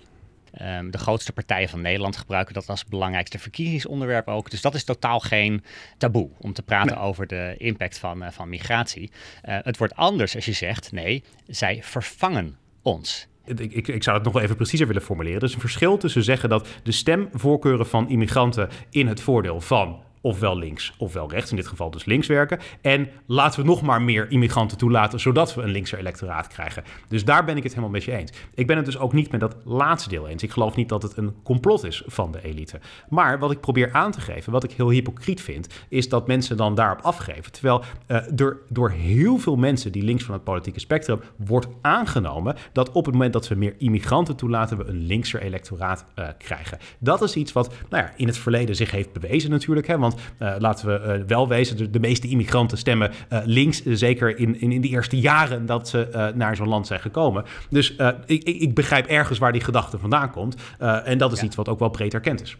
[0.62, 4.50] Um, de grootste partijen van Nederland gebruiken dat als belangrijkste verkiezingsonderwerp ook.
[4.50, 5.64] Dus dat is totaal geen
[5.98, 7.04] taboe om te praten nee.
[7.04, 9.10] over de impact van, uh, van migratie.
[9.48, 13.28] Uh, het wordt anders als je zegt: nee, zij vervangen ons.
[13.44, 15.40] Ik, ik, ik, zou het nog wel even preciezer willen formuleren.
[15.40, 20.02] Er is een verschil tussen zeggen dat de stemvoorkeuren van immigranten in het voordeel van
[20.20, 22.58] ofwel links ofwel rechts, in dit geval dus links werken.
[22.80, 26.84] En laten we nog maar meer immigranten toelaten, zodat we een linkser electoraat krijgen.
[27.08, 28.32] Dus daar ben ik het helemaal met je eens.
[28.54, 30.42] Ik ben het dus ook niet met dat laatste deel eens.
[30.42, 32.80] Ik geloof niet dat het een complot is van de elite.
[33.08, 36.56] Maar wat ik probeer aan te geven, wat ik heel hypocriet vind, is dat mensen
[36.56, 37.52] dan daarop afgeven.
[37.52, 42.56] Terwijl uh, er door heel veel mensen die links van het politieke spectrum wordt aangenomen
[42.72, 46.78] dat op het moment dat we meer immigranten toelaten, we een linkser electoraat uh, krijgen.
[46.98, 49.86] Dat is iets wat nou ja, in het verleden zich heeft bewezen natuurlijk.
[49.86, 53.82] Hè, want uh, laten we uh, wel wezen, de, de, meeste immigranten stemmen uh, links.
[53.84, 57.44] Zeker in, in, in de eerste jaren dat ze naar zo'n land zijn gekomen.
[57.70, 57.96] Dus
[58.26, 60.56] ik, ik, begrijp ergens waar die gedachte vandaan komt.
[60.78, 61.44] en dat is ja.
[61.44, 62.56] iets wat ook wel breed erkend is.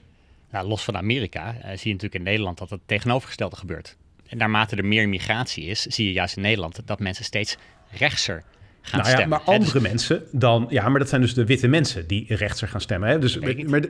[0.50, 3.96] Nou, los van Amerika zie je natuurlijk in Nederland dat het tegenovergestelde gebeurt.
[4.26, 7.56] En naarmate er meer migratie is, zie je juist in Nederland dat mensen steeds
[7.90, 8.44] rechtser
[8.80, 9.28] gaan nou ja, stemmen.
[9.28, 9.88] Maar andere dus...
[9.90, 10.66] mensen dan...
[10.68, 13.08] Ja, maar dat zijn dus de witte mensen die rechtser gaan stemmen.
[13.08, 13.18] Hè?
[13.18, 13.80] Dus maar, maar,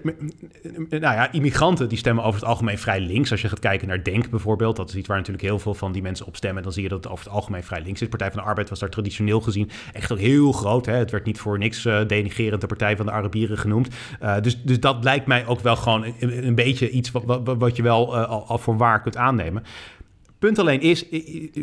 [0.88, 3.30] nou ja, immigranten die stemmen over het algemeen vrij links.
[3.30, 4.76] Als je gaat kijken naar Denk bijvoorbeeld.
[4.76, 6.62] Dat is iets waar natuurlijk heel veel van die mensen op stemmen.
[6.62, 8.09] Dan zie je dat het over het algemeen vrij links is.
[8.09, 10.86] Partij van de Arbeid was daar traditioneel gezien echt ook heel groot.
[10.86, 10.95] Hè?
[10.95, 13.88] Het werd niet voor niks uh, denigerend de Partij van de Arabieren genoemd.
[14.22, 17.57] Uh, dus, dus dat lijkt mij ook wel gewoon een, een beetje iets wat, wat,
[17.59, 19.62] wat je wel uh, al, al voor waar kunt aannemen.
[20.41, 21.05] Punt alleen is,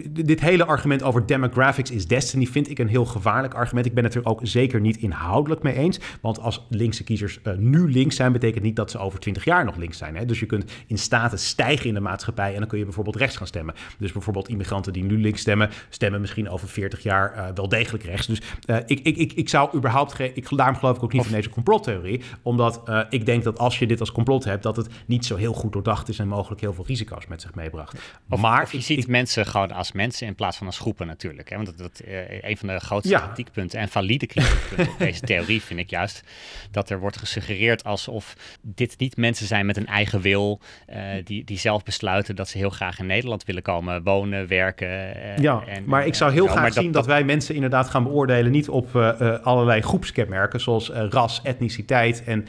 [0.10, 3.86] dit hele argument over demographics is destiny vind ik een heel gevaarlijk argument.
[3.86, 6.00] Ik ben het er ook zeker niet inhoudelijk mee eens.
[6.22, 9.66] Want als linkse kiezers uh, nu links zijn, betekent niet dat ze over 20 jaar
[9.66, 10.16] nog links zijn.
[10.16, 10.26] Hè?
[10.26, 13.38] Dus je kunt in status stijgen in de maatschappij en dan kun je bijvoorbeeld rechts
[13.38, 13.76] gaan stemmen.
[13.98, 18.04] Dus bijvoorbeeld immigranten die nu links stemmen, stemmen misschien over 40 jaar uh, wel degelijk
[18.04, 18.28] rechts.
[18.28, 20.32] Dus uh, ik, ik, ik, ik zou überhaupt geen.
[20.34, 22.22] Ik, daarom geloof ik ook niet of, in deze complottheorie.
[22.42, 25.54] Omdat ik denk dat als je dit als complot hebt, dat het niet zo heel
[25.54, 28.00] goed doordacht is en mogelijk heel veel risico's met zich meebracht.
[28.30, 31.50] Of, maar je ziet ik, mensen gewoon als mensen in plaats van als groepen natuurlijk.
[31.50, 31.56] Hè?
[31.56, 33.20] Want dat, dat uh, een van de grootste ja.
[33.20, 36.24] kritiekpunten en valide kritiekpunten op deze theorie vind ik juist
[36.72, 40.60] dat er wordt gesuggereerd alsof dit niet mensen zijn met een eigen wil,
[40.90, 44.88] uh, die, die zelf besluiten dat ze heel graag in Nederland willen komen wonen, werken.
[44.88, 47.90] Uh, ja, en, maar ik zou heel graag dat, zien dat, dat, wij mensen inderdaad
[47.90, 48.96] gaan beoordelen, niet op
[49.44, 52.48] allerlei groepskenmerken zoals ras, etniciteit en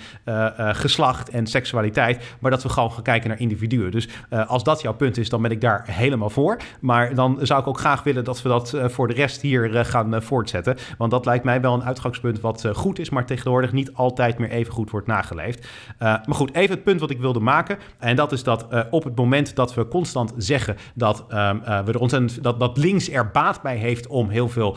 [0.74, 3.90] geslacht en seksualiteit, maar dat we gewoon gaan kijken naar individuen.
[3.90, 4.08] Dus
[4.46, 6.60] als dat jouw punt is, dan ben ik daar helemaal voor.
[6.80, 9.70] Maar dan zou ik ook graag willen dat we dat uh, voor de rest hier
[9.70, 10.76] uh, gaan uh, voortzetten.
[10.98, 14.50] Want dat lijkt mij wel een uitgangspunt wat goed is, maar tegenwoordig niet altijd meer
[14.50, 15.68] even goed wordt nageleefd.
[15.98, 17.78] maar goed, even het punt wat ik wilde maken.
[17.98, 21.98] En dat is dat op het moment dat we constant zeggen dat, um, we er
[21.98, 24.76] ontzettend, dat, dat links er baat bij heeft om heel veel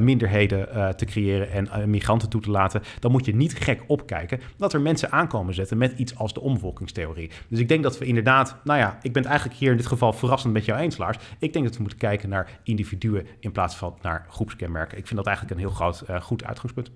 [0.00, 4.72] minderheden te creëren en migranten toe te laten, dan moet je niet gek opkijken dat
[4.72, 7.30] er mensen aankomen zetten met iets als de omvolkingstheorie.
[7.48, 10.12] Dus ik denk dat we inderdaad, nou ja, ik ben eigenlijk hier in dit geval
[10.12, 11.18] verrassend met jou eens, Lars.
[11.38, 14.98] Ik denk dat we moeten kijken naar individuen in plaats van naar groepskenmerken.
[14.98, 16.90] Ik vind dat eigenlijk een heel groot, uh, goed uitgangspunt.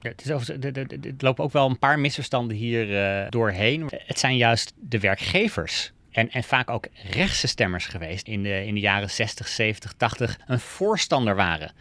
[0.00, 0.56] Ja, het, is over,
[1.00, 2.88] het lopen ook wel een paar misverstanden hier
[3.22, 3.90] uh, doorheen.
[3.90, 8.74] Het zijn juist de werkgevers en, en vaak ook rechtse stemmers geweest in de, in
[8.74, 11.72] de jaren 60, 70, 80 een voorstander waren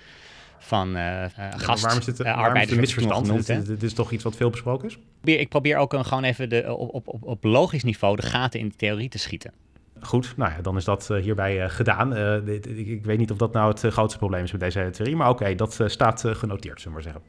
[0.58, 3.28] van uh, uh, gast, waarom is dit, uh, waarom is dit misverstand?
[3.28, 4.98] Genoemd, dit, dit, is toch iets wat veel besproken is?
[5.24, 8.70] Ik probeer ook een, gewoon even de, op, op, op logisch niveau de gaten in
[8.70, 9.54] de theorie te schieten.
[10.02, 12.18] Goed, nou ja, dan is dat uh, hierbij uh, gedaan.
[12.18, 15.16] Uh, dit, ik, weet niet of dat nou het grootste probleem is met deze theorie,
[15.16, 17.22] maar oké, okay, dat staat genoteerd, zullen we maar zeggen.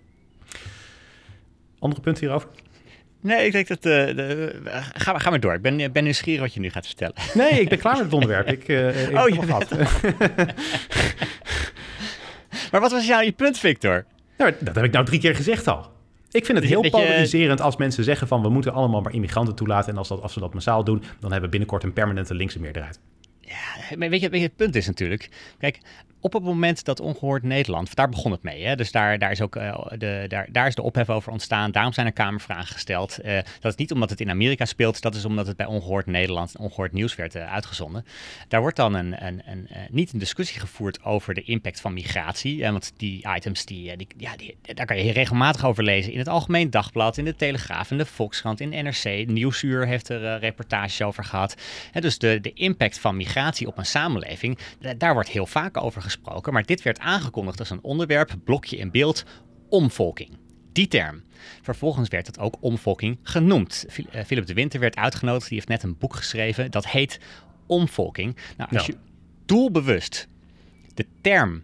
[1.79, 2.49] Andere punten hierover?
[3.21, 3.83] Nee, ik denk dat...
[3.83, 4.61] De,
[4.93, 5.55] ga, ga maar door.
[5.55, 7.15] Ik ben, ben nieuwsgierig wat je nu gaat vertellen.
[7.35, 8.49] Nee, ik ben klaar met het onderwerp.
[8.49, 9.71] Ik, ik oh, je bent...
[12.71, 14.05] maar wat was jou je punt, Victor?
[14.39, 15.93] Nou, dat heb ik nou drie keer gezegd al.
[16.33, 19.93] Ik vind het heel polariserend als mensen zeggen van we moeten allemaal maar immigranten toelaten.
[19.93, 22.61] En als, dat, als we dat massaal doen, dan hebben we binnenkort een permanente linkse
[22.61, 23.01] meerderheid.
[23.41, 25.29] Ja, maar weet je, weet je, het punt is natuurlijk.
[25.59, 25.79] Kijk,
[26.23, 28.77] op het moment dat Ongehoord Nederland, daar begon het mee, hè?
[28.77, 31.71] dus daar, daar, is ook, uh, de, daar, daar is de ophef over ontstaan.
[31.71, 33.19] Daarom zijn er kamervragen gesteld.
[33.25, 36.07] Uh, dat is niet omdat het in Amerika speelt, dat is omdat het bij Ongehoord
[36.07, 38.05] Nederland, Ongehoord Nieuws werd uh, uitgezonden.
[38.49, 42.63] Daar wordt dan een, een, een, niet een discussie gevoerd over de impact van migratie.
[42.63, 46.71] want die items, die, ja, die, daar kan je regelmatig over lezen in het Algemeen
[46.71, 49.27] Dagblad, in de Telegraaf, in de Volkskrant, in NRC.
[49.27, 51.57] Nieuwsuur heeft er reportages over gehad.
[51.93, 54.59] Dus de, de impact van migratie op een samenleving,
[54.97, 58.77] daar wordt heel vaak over gesproken gesproken, maar dit werd aangekondigd als een onderwerp, blokje
[58.77, 59.25] in beeld,
[59.69, 60.31] omvolking.
[60.73, 61.23] Die term.
[61.63, 63.87] Vervolgens werd het ook omvolking genoemd.
[64.11, 67.21] Eh, Philip de Winter werd uitgenodigd, die heeft net een boek geschreven, dat heet
[67.67, 68.37] Omvolking.
[68.57, 68.97] Nou, als je
[69.47, 70.29] doelbewust
[70.95, 71.63] de term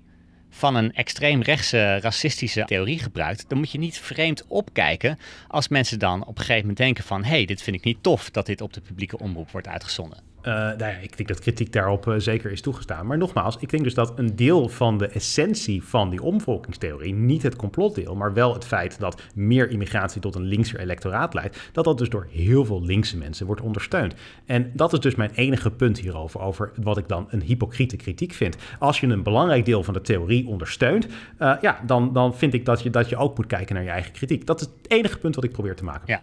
[0.51, 5.18] van een extreemrechtse racistische theorie gebruikt, dan moet je niet vreemd opkijken
[5.49, 8.03] als mensen dan op een gegeven moment denken van hé, hey, dit vind ik niet
[8.03, 10.27] tof dat dit op de publieke omroep wordt uitgezonden.
[10.43, 13.07] Uh, nou ja, ik denk dat kritiek daarop uh, zeker is toegestaan.
[13.07, 17.43] Maar nogmaals, ik denk dus dat een deel van de essentie van die omvolkingstheorie, niet
[17.43, 21.84] het complotdeel, maar wel het feit dat meer immigratie tot een linkser electoraat leidt, dat
[21.84, 24.14] dat dus door heel veel linkse mensen wordt ondersteund.
[24.47, 28.32] En dat is dus mijn enige punt hierover, over wat ik dan een hypocriete kritiek
[28.32, 28.57] vind.
[28.78, 32.64] Als je een belangrijk deel van de theorie ondersteunt, uh, ja, dan, dan vind ik
[32.64, 34.47] dat je, dat je ook moet kijken naar je eigen kritiek.
[34.47, 36.05] Dat is het enige punt wat ik probeer te maken.
[36.07, 36.22] Ja.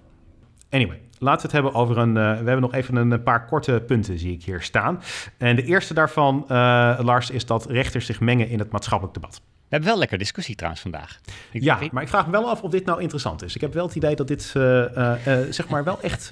[0.70, 2.09] Anyway, laten we het hebben over een.
[2.09, 5.01] Uh, we hebben nog even een paar korte punten, zie ik hier staan.
[5.38, 9.41] En de eerste daarvan, uh, Lars, is dat rechters zich mengen in het maatschappelijk debat.
[9.66, 11.20] We hebben wel lekker discussie trouwens vandaag.
[11.51, 13.55] Ik ja, maar ik vraag me wel af of dit nou interessant is.
[13.55, 15.13] Ik heb wel het idee dat dit uh,
[15.49, 16.30] zeg maar wel echt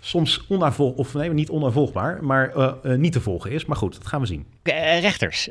[0.00, 2.52] soms onnavolgbaar, of nee, niet onnavolgbaar, maar
[2.82, 3.64] niet te volgen is.
[3.64, 4.46] Maar goed, dat gaan we zien.
[5.00, 5.48] rechters,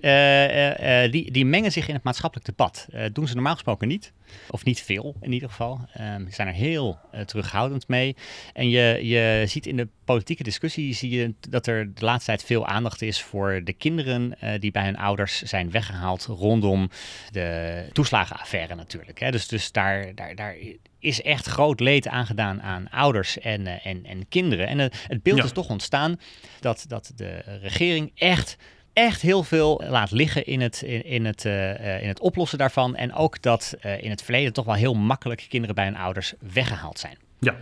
[1.11, 2.87] die, die mengen zich in het maatschappelijk debat.
[3.13, 4.13] doen ze normaal gesproken niet.
[4.49, 5.79] Of niet veel in ieder geval.
[5.99, 8.15] Um, ze zijn er heel terughoudend mee.
[8.53, 12.43] En je, je ziet in de politieke discussie zie je dat er de laatste tijd
[12.43, 16.89] veel aandacht is voor de kinderen die bij hun ouders zijn weggehaald rondom
[17.31, 19.19] de toeslagenaffaire natuurlijk.
[19.19, 19.31] Hè.
[19.31, 20.55] Dus, dus daar, daar, daar
[20.99, 24.67] is echt groot leed aangedaan aan ouders en, uh, en, en kinderen.
[24.67, 25.43] En het beeld ja.
[25.43, 26.19] is toch ontstaan
[26.59, 28.57] dat, dat de regering echt
[28.93, 32.95] echt heel veel laat liggen in het, in, in het, uh, in het oplossen daarvan.
[32.95, 36.33] En ook dat uh, in het verleden toch wel heel makkelijk kinderen bij hun ouders
[36.39, 37.17] weggehaald zijn.
[37.39, 37.55] Ja.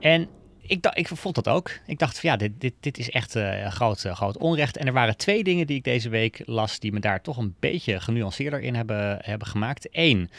[0.00, 0.28] En
[0.66, 1.70] ik, dacht, ik vond dat ook.
[1.86, 4.76] Ik dacht van ja, dit, dit, dit is echt uh, groot, uh, groot onrecht.
[4.76, 7.54] En er waren twee dingen die ik deze week las die me daar toch een
[7.60, 9.88] beetje genuanceerder in hebben, hebben gemaakt.
[9.90, 10.30] Eén,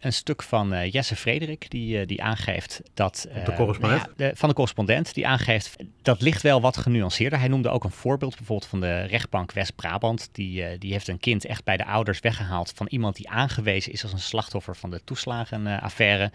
[0.00, 3.28] een stuk van uh, Jesse Frederik, die, die aangeeft dat...
[3.44, 4.02] de correspondent?
[4.02, 7.38] Nou ja, de, van de correspondent, die aangeeft dat ligt wel wat genuanceerder.
[7.38, 10.28] Hij noemde ook een voorbeeld bijvoorbeeld van de rechtbank West-Brabant.
[10.32, 14.02] Die, die heeft een kind echt bij de ouders weggehaald van iemand die aangewezen is
[14.02, 16.30] als een slachtoffer van de toeslagenaffaire.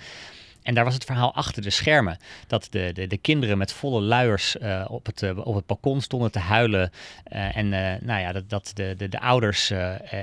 [0.67, 2.17] En daar was het verhaal achter de schermen.
[2.47, 6.01] Dat de, de, de kinderen met volle luiers uh, op, het, uh, op het balkon
[6.01, 6.91] stonden te huilen.
[7.33, 7.69] Uh, en
[8.05, 9.71] nou ja, dat, dat de, de, de ouders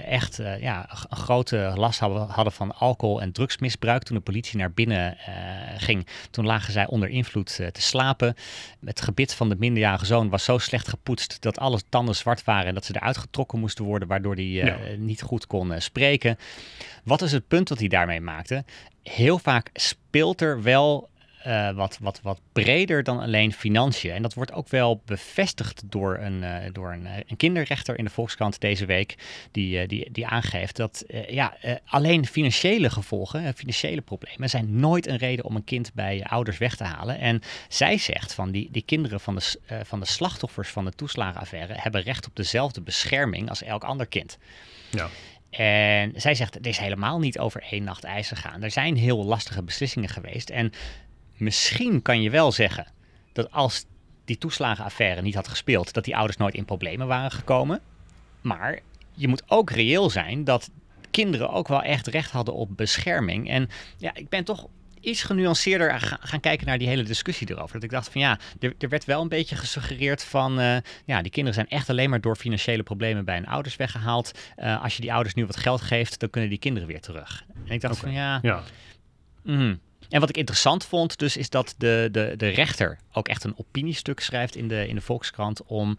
[0.06, 4.02] echt ja, een grote last hadden, van alcohol- en drugsmisbruik.
[4.02, 5.16] Toen de politie naar binnen
[5.76, 8.34] ging, toen lagen zij onder invloed te slapen.
[8.84, 12.66] Het gebit van de minderjarige zoon was zo slecht gepoetst dat alle tanden zwart waren.
[12.66, 14.76] En dat ze eruit getrokken moesten worden, waardoor hij ja.
[14.96, 16.38] niet goed kon spreken.
[17.04, 18.64] Wat is het punt dat hij daarmee maakte?
[19.04, 21.08] Heel vaak speelt er wel
[21.46, 24.10] uh, wat, wat, wat breder dan alleen financiën.
[24.10, 28.10] En dat wordt ook wel bevestigd door een, uh, door een, een, kinderrechter in de
[28.10, 29.14] Volkskrant deze week,
[29.50, 35.44] die, die, die aangeeft dat ja, alleen financiële gevolgen, financiële problemen, zijn nooit een reden
[35.44, 37.18] om een kind bij ouders weg te halen.
[37.18, 41.74] En zij zegt van die, die kinderen van de, van de slachtoffers van de toeslagenaffaire
[41.76, 44.38] hebben recht op dezelfde bescherming als elk ander kind.
[44.90, 45.08] Ja.
[45.56, 48.62] En zij zegt, het is helemaal niet over één nacht ijs gegaan.
[48.62, 50.50] Er zijn heel lastige beslissingen geweest.
[50.50, 50.72] En
[51.36, 52.86] misschien kan je wel zeggen
[53.32, 53.84] dat als
[54.24, 57.80] die toeslagenaffaire niet had gespeeld, dat die ouders nooit in problemen waren gekomen.
[58.40, 58.78] Maar
[59.12, 60.70] je moet ook reëel zijn dat
[61.10, 63.48] kinderen ook wel echt recht hadden op bescherming.
[63.50, 64.66] En ja, ik ben toch
[65.04, 67.74] iets genuanceerder gaan, kijken naar die hele discussie erover.
[67.74, 71.22] Dat ik dacht van ja, er, er werd wel een beetje gesuggereerd van uh, ja,
[71.22, 74.38] die kinderen zijn echt alleen maar door financiële problemen bij hun ouders weggehaald.
[74.56, 77.44] Uh, als je die ouders nu wat geld geeft, dan kunnen die kinderen weer terug.
[77.66, 78.04] En ik dacht okay.
[78.04, 78.38] van ja.
[78.42, 78.62] ja.
[79.42, 79.80] Mm.
[80.08, 83.58] En wat ik interessant vond, dus, is dat de, de, de rechter ook echt een
[83.58, 85.98] opiniestuk schrijft in de, in de Volkskrant om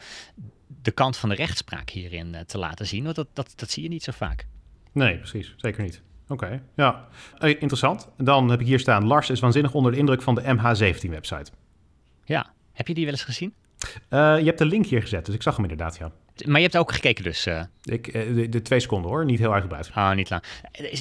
[0.82, 3.04] de kant van de rechtspraak hierin uh, te laten zien.
[3.04, 4.46] Want dat, dat, dat zie je niet zo vaak.
[4.92, 5.54] Nee, precies.
[5.58, 6.02] Zeker niet.
[6.28, 7.08] Oké, okay, ja.
[7.38, 8.10] Hey, interessant.
[8.18, 11.52] Dan heb ik hier staan, Lars is waanzinnig onder de indruk van de MH17-website.
[12.24, 13.54] Ja, heb je die wel eens gezien?
[14.10, 16.12] Uh, je hebt de link hier gezet, dus ik zag hem inderdaad, ja.
[16.46, 17.48] Maar je hebt ook gekeken dus?
[17.48, 17.62] Uh...
[17.84, 19.90] Ik, de, de, twee seconden hoor, niet heel uitgebreid.
[19.96, 20.44] Oh, niet lang.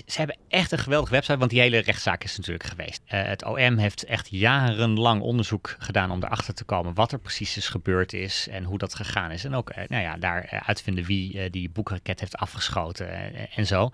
[0.07, 3.03] Ze hebben echt een geweldige website, want die hele rechtszaak is natuurlijk geweest.
[3.05, 7.57] Uh, het OM heeft echt jarenlang onderzoek gedaan om erachter te komen wat er precies
[7.57, 9.45] is gebeurd is en hoe dat gegaan is.
[9.45, 13.09] En ook nou ja, daar uitvinden wie die boekraket heeft afgeschoten
[13.51, 13.91] en zo.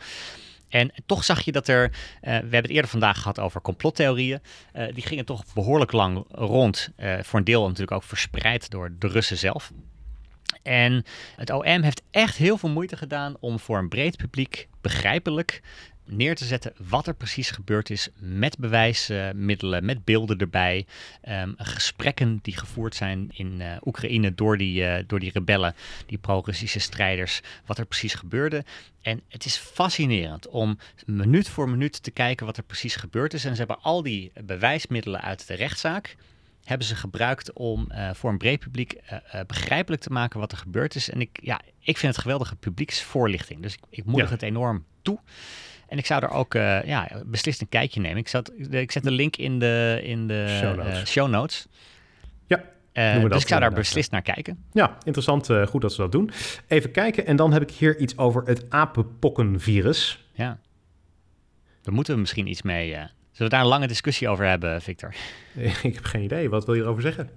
[0.70, 1.92] En toch zag je dat er, uh,
[2.22, 4.40] we hebben het eerder vandaag gehad over complottheorieën.
[4.76, 6.90] Uh, die gingen toch behoorlijk lang rond.
[6.96, 9.72] Uh, voor een deel natuurlijk ook verspreid door de Russen zelf.
[10.62, 11.04] En
[11.36, 15.62] het OM heeft echt heel veel moeite gedaan om voor een breed publiek begrijpelijk
[16.10, 20.86] neer te zetten wat er precies gebeurd is met bewijsmiddelen, met beelden erbij.
[21.28, 25.74] Um, gesprekken die gevoerd zijn in uh, Oekraïne door die, uh, door die rebellen,
[26.06, 28.64] die pro-Russische strijders, wat er precies gebeurde.
[29.02, 33.44] En het is fascinerend om minuut voor minuut te kijken wat er precies gebeurd is.
[33.44, 36.16] En ze hebben al die bewijsmiddelen uit de rechtszaak
[36.64, 40.52] hebben ze gebruikt om uh, voor een breed publiek uh, uh, begrijpelijk te maken wat
[40.52, 41.10] er gebeurd is.
[41.10, 43.62] En ik, ja, ik vind het geweldige publieksvoorlichting.
[43.62, 44.32] Dus ik, ik moedig ja.
[44.32, 45.18] het enorm toe.
[45.90, 48.16] En ik zou er ook ja, beslist een kijkje nemen.
[48.16, 51.10] Ik, zat, ik zet de link in de, in de show notes.
[51.10, 51.66] Show notes.
[52.46, 52.62] Ja.
[52.92, 54.64] Uh, dus ik zou daar beslist naar kijken.
[54.72, 55.48] Ja, interessant.
[55.68, 56.30] Goed dat ze dat doen.
[56.68, 57.26] Even kijken.
[57.26, 60.24] En dan heb ik hier iets over het apenpokkenvirus.
[60.32, 60.58] Ja.
[61.82, 62.96] Daar moeten we misschien iets mee...
[63.40, 65.14] Zullen we daar een lange discussie over hebben, Victor?
[65.82, 66.50] Ik heb geen idee.
[66.50, 67.30] Wat wil je erover zeggen?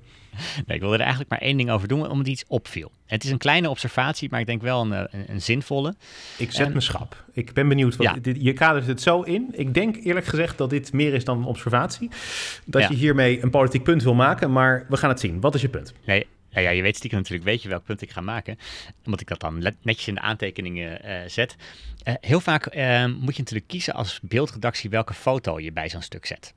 [0.66, 2.92] Nee, ik wilde er eigenlijk maar één ding over doen, omdat iets opviel.
[3.06, 5.96] Het is een kleine observatie, maar ik denk wel een, een, een zinvolle.
[6.38, 7.24] Ik zet en, mijn schap.
[7.34, 7.96] Ik ben benieuwd.
[7.96, 8.16] Wat, ja.
[8.22, 9.48] dit, je kadert het zo in.
[9.52, 12.10] Ik denk eerlijk gezegd dat dit meer is dan een observatie.
[12.66, 12.88] Dat ja.
[12.90, 15.40] je hiermee een politiek punt wil maken, maar we gaan het zien.
[15.40, 15.94] Wat is je punt?
[16.06, 18.58] Nee, ja, ja, je weet stiekem natuurlijk, weet je welk punt ik ga maken.
[19.06, 21.56] Omdat ik dat dan netjes in de aantekeningen uh, zet.
[22.08, 26.02] Uh, heel vaak uh, moet je natuurlijk kiezen als beeldredactie welke foto je bij zo'n
[26.02, 26.54] stuk zet.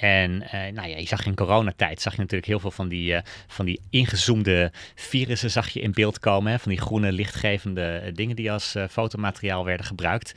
[0.00, 3.64] En nou ja, je zag in coronatijd, zag je natuurlijk heel veel van die, van
[3.64, 6.52] die ingezoomde virussen zag je in beeld komen.
[6.52, 6.58] Hè?
[6.58, 10.34] Van die groene lichtgevende dingen die als fotomateriaal werden gebruikt.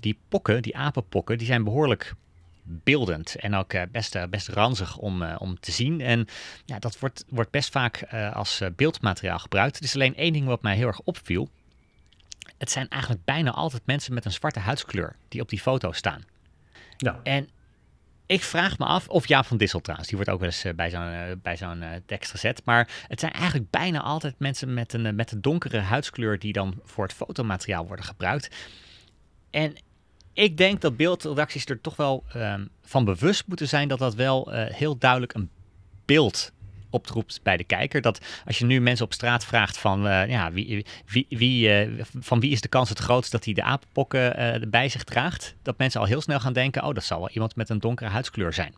[0.00, 2.14] die pokken, die apenpokken, die zijn behoorlijk
[2.64, 6.00] beeldend en ook uh, best, uh, best ranzig om, uh, om te zien.
[6.00, 6.26] En
[6.64, 8.02] ja, dat wordt, wordt best vaak
[8.32, 9.76] als beeldmateriaal gebruikt.
[9.76, 11.48] Er is alleen één ding wat mij heel erg opviel.
[12.58, 16.24] Het zijn eigenlijk bijna altijd mensen met een zwarte huidskleur die op die foto staan.
[16.96, 17.20] Ja.
[17.22, 17.48] En
[18.26, 20.90] ik vraag me af, of Jaap van Dissel trouwens, die wordt ook wel eens bij
[20.90, 22.62] zo'n bij zo'n tekst gezet.
[22.64, 26.80] Maar het zijn eigenlijk bijna altijd mensen met een, met een donkere huidskleur die dan
[26.84, 28.54] voor het fotomateriaal worden gebruikt.
[29.50, 29.76] En
[30.34, 34.54] ik denk dat beeldredacties er toch wel um, van bewust moeten zijn dat dat wel
[34.54, 35.50] uh, heel duidelijk een
[36.04, 36.52] beeld
[36.90, 38.00] oproept bij de kijker.
[38.00, 42.04] Dat als je nu mensen op straat vraagt van uh, ja, wie, wie, wie, uh,
[42.20, 45.78] van wie is de kans het grootst dat hij de apenpokken bij zich draagt, dat
[45.78, 48.52] mensen al heel snel gaan denken, oh dat zal wel iemand met een donkere huidskleur
[48.52, 48.74] zijn.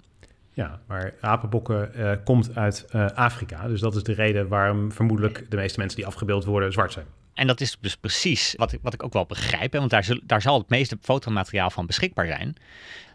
[0.52, 1.90] Ja, maar apenbokken
[2.24, 3.68] komt uit Afrika.
[3.68, 7.06] Dus dat is de reden waarom vermoedelijk de meeste mensen die afgebeeld worden zwart zijn.
[7.36, 10.04] En dat is dus precies wat ik, wat ik ook wel begrijp, hè, want daar,
[10.04, 12.56] zul, daar zal het meeste fotomateriaal van beschikbaar zijn.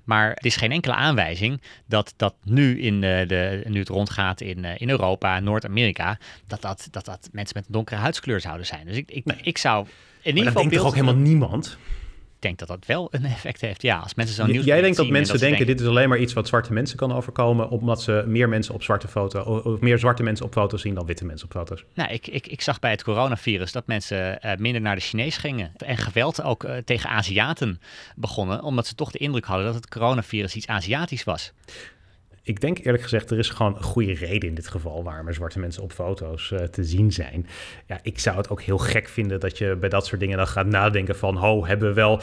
[0.04, 4.42] Maar het is geen enkele aanwijzing dat dat nu, in de, de, nu het rondgaat
[4.42, 6.18] in, in Europa, Noord-Amerika,
[6.48, 8.86] dat dat, dat dat mensen met een donkere huidskleur zouden zijn.
[8.86, 9.38] Dus ik, ik, nee.
[9.42, 9.86] ik zou
[10.22, 10.62] in ieder geval.
[10.62, 11.78] denkt toch ook helemaal niemand?
[12.42, 13.82] Denk dat dat wel een effect heeft.
[13.82, 14.66] Ja, als mensen zo'n nieuws.
[14.66, 17.14] Jij denkt dat mensen dat denken: dit is alleen maar iets wat zwarte mensen kan
[17.14, 20.94] overkomen, omdat ze meer mensen op zwarte foto of meer zwarte mensen op foto's zien
[20.94, 21.84] dan witte mensen op foto's.
[21.94, 25.38] Nou, ik, ik, ik zag bij het coronavirus dat mensen uh, minder naar de Chinees
[25.38, 27.82] gingen en geweld ook uh, tegen Aziaten
[28.16, 31.54] begonnen, omdat ze toch de indruk hadden dat het coronavirus iets Aziatisch was
[32.44, 35.34] ik denk eerlijk gezegd, er is gewoon een goede reden in dit geval waarom er
[35.34, 37.48] zwarte mensen op foto's uh, te zien zijn.
[37.88, 40.48] Ja, ik zou het ook heel gek vinden dat je bij dat soort dingen dan
[40.48, 42.22] gaat nadenken van, ho, hebben we wel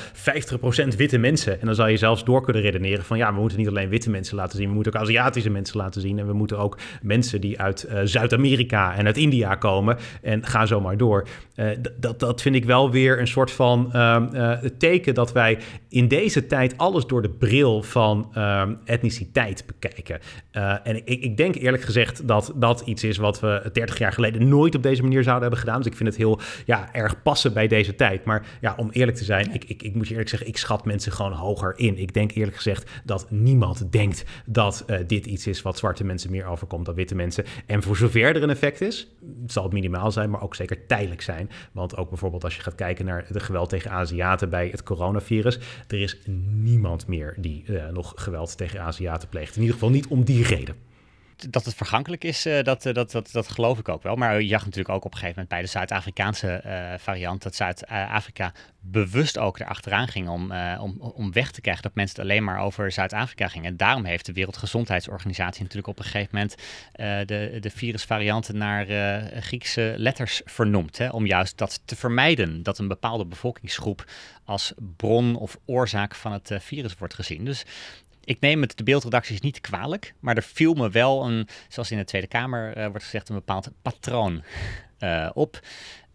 [0.93, 1.61] 50% witte mensen?
[1.61, 4.11] En dan zou je zelfs door kunnen redeneren van, ja, we moeten niet alleen witte
[4.11, 7.41] mensen laten zien, we moeten ook Aziatische mensen laten zien en we moeten ook mensen
[7.41, 11.29] die uit uh, Zuid-Amerika en uit India komen en ga zo maar door.
[11.57, 15.59] Uh, dat, dat vind ik wel weer een soort van ehm, teken dat wij
[15.89, 20.08] in deze tijd alles door de bril van ehm, etniciteit bekijken.
[20.11, 24.13] Uh, en ik, ik, denk eerlijk gezegd dat dat iets is wat we 30 jaar
[24.13, 25.79] geleden nooit op deze manier zouden hebben gedaan.
[25.79, 28.25] Dus ik vind het heel ja, erg passen bij deze tijd.
[28.25, 30.85] Maar ja, om eerlijk te zijn, ik, ik, ik moet je eerlijk zeggen, ik schat
[30.85, 31.99] mensen gewoon hoger in.
[31.99, 36.31] Ik denk eerlijk gezegd dat niemand denkt dat uh, dit iets is wat zwarte mensen
[36.31, 37.45] meer overkomt dan witte mensen.
[37.67, 39.09] En voor zover er een effect is,
[39.47, 41.51] zal het minimaal zijn, maar ook zeker tijdelijk zijn.
[41.73, 45.59] Want ook bijvoorbeeld als je gaat kijken naar de geweld tegen Aziaten bij het coronavirus,
[45.89, 46.19] er is
[46.51, 49.55] niemand meer die uh, nog geweld tegen Aziaten pleegt.
[49.55, 50.77] In ieder geval niet om die reden.
[51.51, 54.17] dat het vergankelijk is, uh, dat, dat, dat, dat geloof ik ook wel.
[54.17, 56.63] Maar je zag natuurlijk ook op een gegeven moment bij de Zuid-Afrikaanse
[57.01, 62.17] variant dat Zuid-Afrika bewust ook erachteraan ging om, om, om weg te krijgen dat mensen
[62.17, 63.71] het alleen maar over Zuid-Afrika gingen.
[63.71, 66.55] En daarom heeft de Wereldgezondheidsorganisatie natuurlijk op een gegeven moment
[67.29, 68.87] de, de virusvarianten naar
[69.41, 70.99] Griekse letters vernoemd.
[70.99, 74.05] Hè, om juist dat te vermijden, dat een bepaalde bevolkingsgroep
[74.45, 77.45] als bron of oorzaak van het virus wordt gezien.
[77.45, 77.65] Dus
[78.29, 81.99] ik neem het de beeldredacties niet kwalijk, maar er viel me wel een, zoals in
[81.99, 84.43] de Tweede Kamer uh, wordt gezegd, een bepaald patroon
[85.01, 85.61] uh, op.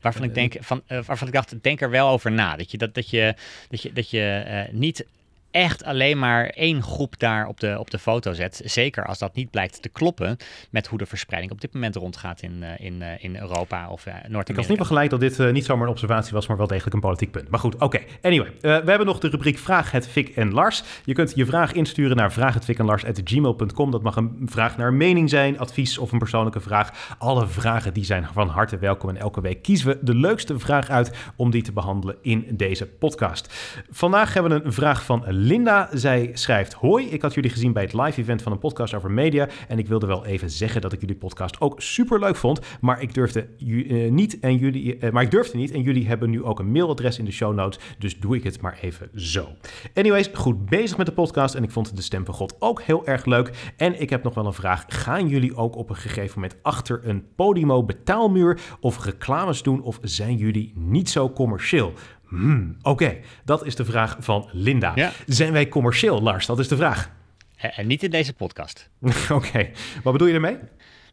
[0.02, 2.56] Waarvan ik, eh, denk, van, uh, waarvan ik dacht, denk er wel over na.
[2.56, 3.36] Dat je, dat, dat je,
[3.70, 5.06] dat je, dat je niet
[5.54, 8.62] echt alleen maar één groep daar op de, op de foto zet.
[8.66, 10.38] Zeker als dat niet blijkt te kloppen
[10.70, 14.06] met hoe de verspreiding op dit moment rondgaat in, uh, in, uh, in Europa of
[14.06, 14.52] uh, Noord-Amerika.
[14.52, 17.02] Ik was niet gelijk dat dit niet zomaar een observatie was, maar wel degelijk een
[17.02, 17.50] politiek punt.
[17.50, 18.00] Maar goed, oké.
[18.22, 20.84] Anyway, we hebben nog de rubriek Vraag het Fik en Lars.
[21.06, 23.92] Je kunt je vraag insturen naar vraaghetfikenlars.gmail.com.
[23.92, 27.16] Dat mag een vraag naar mening zijn, advies of een persoonlijke vraag.
[27.18, 30.90] Alle vragen die zijn van harte welkom en elke week kiezen we de leukste vraag
[30.90, 33.54] uit om die te behandelen in deze podcast.
[33.90, 37.84] Vandaag hebben we een vraag van Linda, zij schrijft: Hoi, ik had jullie gezien bij
[37.84, 39.48] het live event van een podcast over media.
[39.68, 42.60] En ik wilde wel even zeggen dat ik jullie podcast ook super leuk vond.
[42.82, 44.98] Maar ik durfde uh, niet en jullie.
[44.98, 45.72] Uh, maar ik durfde niet.
[45.72, 47.80] En jullie hebben nu ook een mailadres in de show notes.
[47.98, 49.48] Dus doe ik het maar even zo.
[49.94, 51.56] Anyways, goed bezig met de podcast.
[51.56, 53.74] En ik vond de stem van God ook heel erg leuk.
[53.78, 54.86] En ik heb nog wel een vraag.
[54.88, 59.82] Gaan jullie ook op een gegeven moment achter een Podimo betaalmuur of reclames doen?
[59.82, 61.94] Of zijn jullie niet zo commercieel?
[62.34, 65.12] Hmm, Oké, dat is de vraag van Linda.
[65.26, 66.46] Zijn wij commercieel, Lars?
[66.46, 67.12] Dat is de vraag.
[67.56, 68.90] En eh, niet in deze podcast.
[69.30, 69.70] Oké,
[70.04, 70.58] wat bedoel je ermee?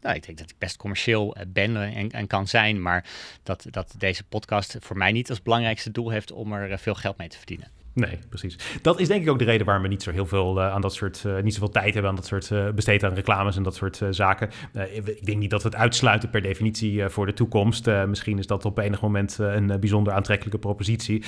[0.01, 3.05] Nou, ik denk dat ik best commercieel eh, ben en, en, kan zijn, maar
[3.43, 6.95] dat, dat deze podcast voor mij niet als belangrijkste doel heeft om er eh, veel
[6.95, 7.67] geld mee te verdienen.
[7.93, 8.79] Nee, precies.
[8.81, 10.81] Dat is denk ik ook de reden waarom we niet zo heel veel uh, aan
[10.81, 13.63] dat soort, uh, niet zoveel tijd hebben aan dat soort uh, besteed aan reclames en
[13.63, 14.49] dat soort zaken.
[14.93, 17.85] ik denk niet dat we het uitsluiten per definitie voor de toekomst.
[18.07, 21.23] misschien is dat op enig moment een bijzonder aantrekkelijke propositie.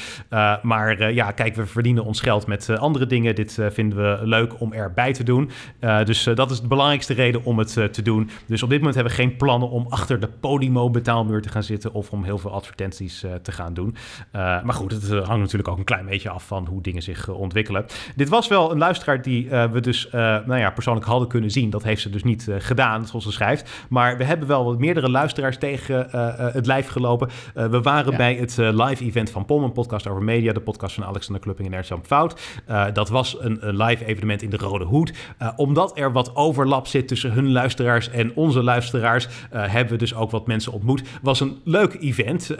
[0.61, 3.36] maar ja, kijk, we verdienen ons geld met andere dingen.
[3.36, 5.49] Dit vinden we leuk om erbij te doen.
[5.80, 8.30] dus dat is de belangrijkste reden om het te doen.
[8.45, 11.64] Dus op dit moment hebben we geen plannen om achter de Podimo betaalmuur te gaan
[11.64, 13.95] zitten of om heel veel advertenties te gaan doen.
[14.32, 17.39] maar goed, het hangt natuurlijk ook een klein beetje af van hoe dingen zich eh,
[17.39, 17.86] ontwikkelen.
[18.16, 21.51] Dit was wel een luisteraar die uh, we dus uh, nou ja, persoonlijk hadden kunnen
[21.51, 21.70] zien.
[21.70, 23.70] Dat heeft ze dus niet gedaan, zoals ze schrijft.
[23.89, 26.08] Maar we hebben wel wat meerdere luisteraars tegen
[26.54, 27.30] het lijf gelopen.
[27.54, 28.18] we waren ja.
[28.18, 30.54] bij het live event van POM, een podcast over media.
[30.54, 32.41] De podcast van Alexander Klupping en Ernst Fout.
[32.93, 35.14] dat was een, een, live evenement in de Rode Hoed.
[35.56, 39.28] omdat er wat overlap zit tussen hun luisteraars en onze luisteraars...
[39.49, 41.04] hebben we dus ook wat mensen ontmoet.
[41.22, 42.56] was een leuk event.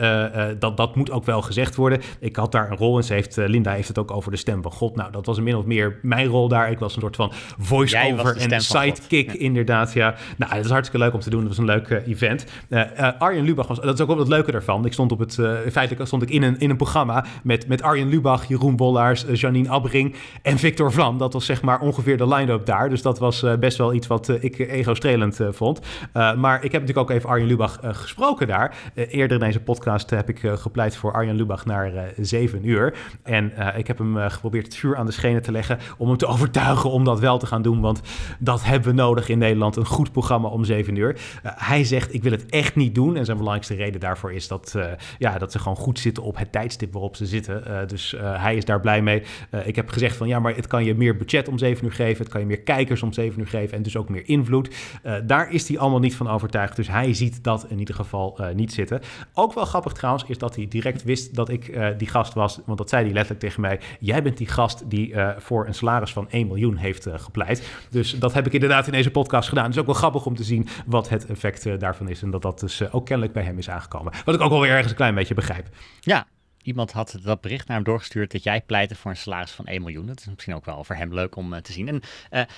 [0.60, 2.02] dat, dat moet ook wel gezegd worden.
[2.20, 3.04] Ik had daar een rol in.
[3.04, 4.96] Ze heeft, Linda heeft het ook over de stem van God.
[4.96, 6.72] Nou, dat was min of meer mijn rol daar.
[6.72, 9.40] Ik was een soort van voice-over en sidekick, ja.
[9.40, 9.94] inderdaad.
[9.94, 10.16] Ja.
[10.38, 11.40] Nou, dat is hartstikke leuk om te doen.
[11.40, 12.46] Dat was een leuk uh, event.
[12.70, 12.82] Uh,
[13.20, 14.86] Arjen Lubach was, dat is ook wel het leuke daarvan.
[14.86, 15.34] Ik stond op het,
[15.72, 19.70] feitelijk stond ik in een, in een programma met, met Arjen Lubach, Jeroen Bollaars, Janine
[19.70, 21.18] Abbering en Victor Vlam.
[21.18, 22.90] Dat was zeg maar ongeveer de line-up daar.
[22.90, 25.80] Dus dat was best wel iets wat ik ego-strelend vond.
[26.14, 28.76] maar ik heb natuurlijk ook even Arjen Lubach gesproken daar.
[28.96, 32.94] eerder in deze podcast heb ik gepleit voor Arjen Lubach naar zeven uur.
[33.24, 36.18] En ik heb hem uh, geprobeerd het vuur aan de schenen te leggen om hem
[36.18, 37.82] te overtuigen om dat wel te gaan doen.
[37.82, 38.02] Want
[38.40, 39.76] dat hebben we nodig in Nederland.
[39.76, 41.14] Een goed programma om 7 uur.
[41.14, 43.16] Uh, hij zegt, ik wil het echt niet doen.
[43.16, 44.78] En zijn belangrijkste reden daarvoor is dat,
[45.18, 47.88] ja, dat ze gewoon goed zitten op het tijdstip waarop ze zitten.
[47.88, 49.24] dus hij is daar blij mee.
[49.66, 52.24] ik heb gezegd van, ja, maar het kan je meer budget om 7 uur geven.
[52.24, 53.78] Het kan je meer kijkers om 7 uur geven.
[53.78, 54.76] En dus ook meer invloed.
[55.24, 56.76] daar is hij allemaal niet van overtuigd.
[56.76, 59.02] Dus hij ziet dat in ieder geval niet zitten.
[59.34, 62.60] Ook wel grappig trouwens is dat hij direct wist dat ik die gast was.
[62.66, 63.80] Want dat zei hij letterlijk tegen mij.
[64.00, 67.70] Jij bent die gast die uh, voor een salaris van 1 miljoen heeft uh, gepleit.
[67.90, 69.64] Dus dat heb ik inderdaad in deze podcast gedaan.
[69.64, 72.22] Het is ook wel grappig om te zien wat het effect uh, daarvan is.
[72.22, 74.14] En dat dat dus ook kennelijk bij hem is aangekomen.
[74.26, 75.68] Wat ik ook wel ergens een klein beetje begrijp.
[76.00, 76.28] Ja,
[76.62, 79.82] iemand had dat bericht naar hem doorgestuurd dat jij pleitte voor een salaris van 1
[79.82, 80.06] miljoen.
[80.06, 81.88] Dat is misschien ook wel voor hem leuk om te zien.
[81.88, 82.02] En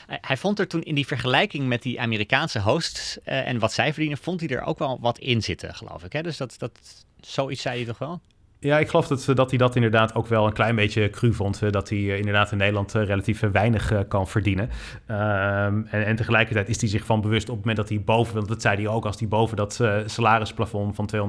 [0.06, 4.18] hij vond er toen in die vergelijking met die Amerikaanse hosts en wat zij verdienen,
[4.18, 6.14] vond hij er ook wel wat in zitten, geloof ik.
[6.14, 6.22] Hè?
[6.22, 8.22] Dus dat, dat, zoiets zei hij toch wel?
[8.66, 11.62] Ja, ik geloof dat, dat hij dat inderdaad ook wel een klein beetje cru vond.
[11.62, 14.70] Eh, dat hij eh, inderdaad in Nederland eh, relatief weinig kan verdienen.
[15.08, 18.48] Um, en, tegelijkertijd is hij zich van bewust op het moment dat hij boven, want
[18.48, 21.20] dat zei hij ook, als hij boven dat salarisplafond van 200.000,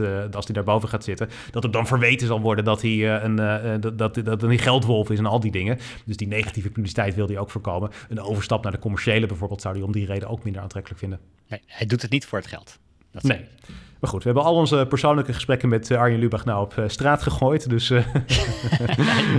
[0.00, 3.36] uh, als hij daarboven gaat zitten, dat het dan verweten zal worden dat hij een,
[3.80, 5.78] dat, dat, dat een geldwolf is en al die dingen.
[6.04, 7.90] Dus die negatieve publiciteit wil hij ook voorkomen.
[8.08, 11.20] Een overstap naar de commerciële bijvoorbeeld zou hij om die reden ook minder aantrekkelijk vinden.
[11.48, 12.78] Nee, hij doet het niet voor het geld.
[13.12, 13.44] Dat Nee.
[14.00, 16.84] Maar goed, we hebben al onze persoonlijke gesprekken met eh, Arjen Lubach nou op eh,
[16.88, 17.68] straat gegooid.
[17.68, 18.04] Dus eh,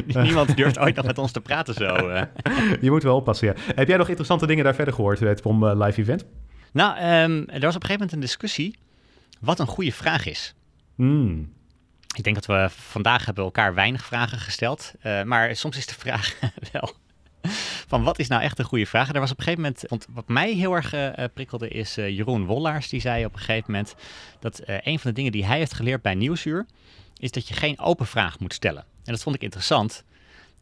[0.23, 1.85] Niemand durft ooit nog met ons te praten zo.
[2.81, 3.53] je moet wel oppassen, ja.
[3.75, 6.25] Heb jij nog interessante dingen daar verder gehoord bij het POM live event?
[6.71, 8.75] Nou, ehm, er was op een gegeven moment een discussie
[9.39, 10.53] wat een goede vraag is.
[10.95, 11.51] Hmm.
[12.15, 14.93] Ik denk dat we vandaag hebben elkaar weinig vragen gesteld.
[15.01, 16.35] eh, maar soms is de vraag
[16.71, 16.91] wel
[17.87, 19.07] van wat is nou echt een goede vraag?
[19.07, 21.67] En er was op een gegeven moment, want wat mij heel erg eh, eh, prikkelde
[21.67, 22.89] is eh, Jeroen Wollaars.
[22.89, 23.95] Die zei op een gegeven moment
[24.39, 26.65] dat een van de dingen die hij heeft geleerd bij Nieuwsuur
[27.17, 28.81] is dat je geen open vraag moet stellen.
[28.81, 30.03] En dat vond ik interessant,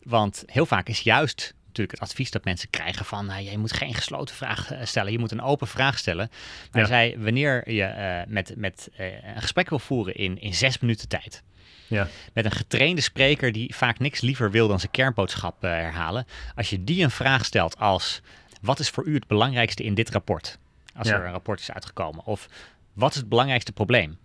[0.04, 3.74] want heel vaak is juist natuurlijk het advies dat mensen krijgen van nou, je moet
[3.74, 6.30] geen gesloten vraag stellen, je moet een open vraag stellen.
[6.72, 6.88] Maar Ja.
[6.88, 11.44] hij zei wanneer je met, met een gesprek wil voeren in, in zes minuten tijd
[11.92, 12.08] Ja.
[12.34, 16.26] met een getrainde spreker die vaak niks liever wil dan zijn kernboodschap eh, herhalen.
[16.56, 18.22] Als je die een vraag stelt als:
[18.62, 20.58] wat is voor u het belangrijkste in dit rapport?
[20.96, 21.16] Als Ja.
[21.16, 22.26] er een rapport is uitgekomen.
[22.26, 22.48] Of
[22.94, 24.18] wat is het belangrijkste probleem?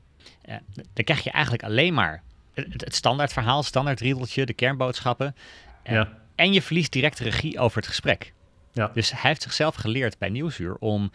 [0.43, 0.57] Eh,
[0.93, 2.23] dan krijg je eigenlijk alleen maar
[2.55, 5.37] het, het standaard verhaal, standaard riedeltje, de kernboodschappen.
[5.83, 6.13] Eh, Ja.
[6.35, 8.33] En je verliest direct regie over het gesprek.
[8.73, 8.91] Ja.
[8.95, 11.11] Dus hij heeft zichzelf geleerd bij Nieuwsuur om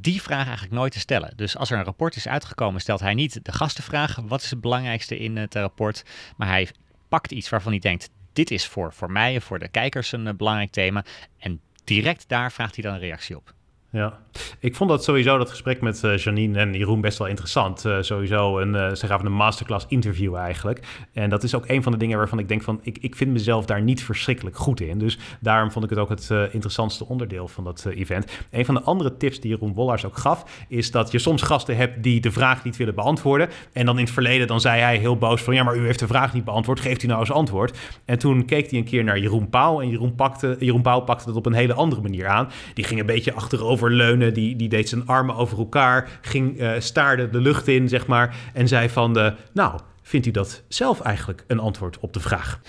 [0.00, 1.32] die vraag eigenlijk nooit te stellen.
[1.36, 4.60] Dus als er een rapport is uitgekomen, stelt hij niet de gastenvraag: wat is het
[4.60, 6.04] belangrijkste in het rapport?
[6.36, 6.68] Maar hij
[7.08, 10.26] pakt iets waarvan hij denkt: dit is voor, voor mij en voor de kijkers een
[10.26, 11.04] eh, belangrijk thema.
[11.38, 13.54] En direct daar vraagt hij dan een reactie op.
[13.92, 14.18] Ja,
[14.60, 17.84] ik vond dat sowieso dat gesprek met eh, Janine en Jeroen best wel interessant.
[17.84, 21.06] Eh, sowieso een, eh, ze gaven een masterclass interview eigenlijk.
[21.12, 23.30] En dat is ook een van de dingen waarvan ik denk van, ik, ik vind
[23.30, 24.98] mezelf daar niet verschrikkelijk goed in.
[24.98, 28.32] Dus daarom vond ik het ook het interessantste onderdeel van dat event.
[28.50, 31.76] Een van de andere tips die Jeroen Wollars ook gaf, is dat je soms gasten
[31.76, 33.48] hebt die de vraag niet willen beantwoorden.
[33.72, 35.98] En dan in het verleden, dan zei hij heel boos van, ja, maar u heeft
[35.98, 37.78] de vraag niet beantwoord, geeft u nou eens antwoord.
[38.04, 41.26] En toen keek hij een keer naar Jeroen Pauw en Jeroen, pakte, Jeroen Pauw pakte
[41.26, 42.48] dat op een hele andere manier aan.
[42.74, 46.72] Die ging een beetje achterover leunen, die, die deed zijn armen over elkaar, ging, eh,
[46.78, 51.00] staarde de lucht in, zeg maar, en zei van, de, nou, vindt u dat zelf
[51.00, 52.60] eigenlijk een antwoord op de vraag?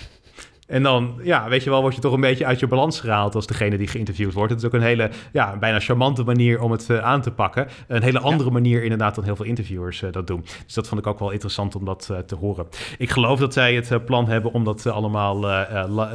[0.71, 3.35] En dan, ja, weet je wel, word je toch een beetje uit je balans gehaald
[3.35, 4.51] als degene die geïnterviewd wordt.
[4.51, 7.67] Het is ook een hele, ja, bijna charmante manier om het eh, aan te pakken.
[7.87, 10.45] Een hele andere manier inderdaad dan heel veel interviewers eh, dat doen.
[10.65, 12.67] Dus dat vond ik ook wel interessant om dat eh, te horen.
[12.97, 15.41] Ik geloof dat zij het plan hebben om dat allemaal,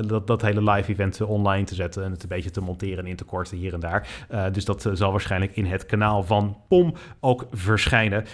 [0.06, 3.06] dat, dat hele live event online te zetten en het een beetje te monteren en
[3.06, 4.08] in te korten hier en daar.
[4.52, 8.24] Dus dat zal waarschijnlijk in het kanaal van POM ook verschijnen.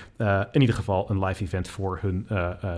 [0.53, 2.27] In ieder geval een live event voor hun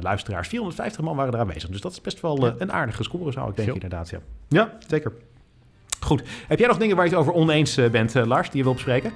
[0.01, 0.49] luisteraars.
[0.49, 3.57] 450 man waren er aanwezig, dus dat is best wel een aardige score zou ik
[3.57, 3.82] denken Veel.
[3.82, 4.11] inderdaad.
[4.11, 4.18] Ja.
[4.49, 5.12] ja, zeker.
[6.01, 6.22] Goed.
[6.49, 8.64] Heb jij nog dingen waar je het over oneens eh, bent, eh, Lars, die je
[8.64, 9.12] wil bespreken?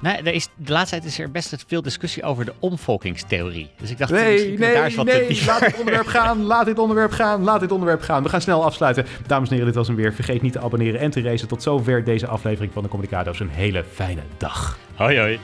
[0.00, 3.70] Nou, er is, de laatste tijd is er best veel discussie over de omvolkingstheorie.
[3.80, 6.78] Dus ik dacht, kunnen we daar eens wat dieper- laat dit onderwerp gaan, laat dit
[6.78, 8.22] onderwerp gaan, laat dit onderwerp gaan.
[8.22, 9.06] We gaan snel afsluiten.
[9.26, 10.14] Dames en heren, dit was hem weer.
[10.14, 11.48] Vergeet niet te abonneren en te racen.
[11.48, 13.40] Tot zover deze aflevering van de Communicado's.
[13.40, 14.78] Een hele fijne dag.
[14.94, 15.38] Hoi hoi.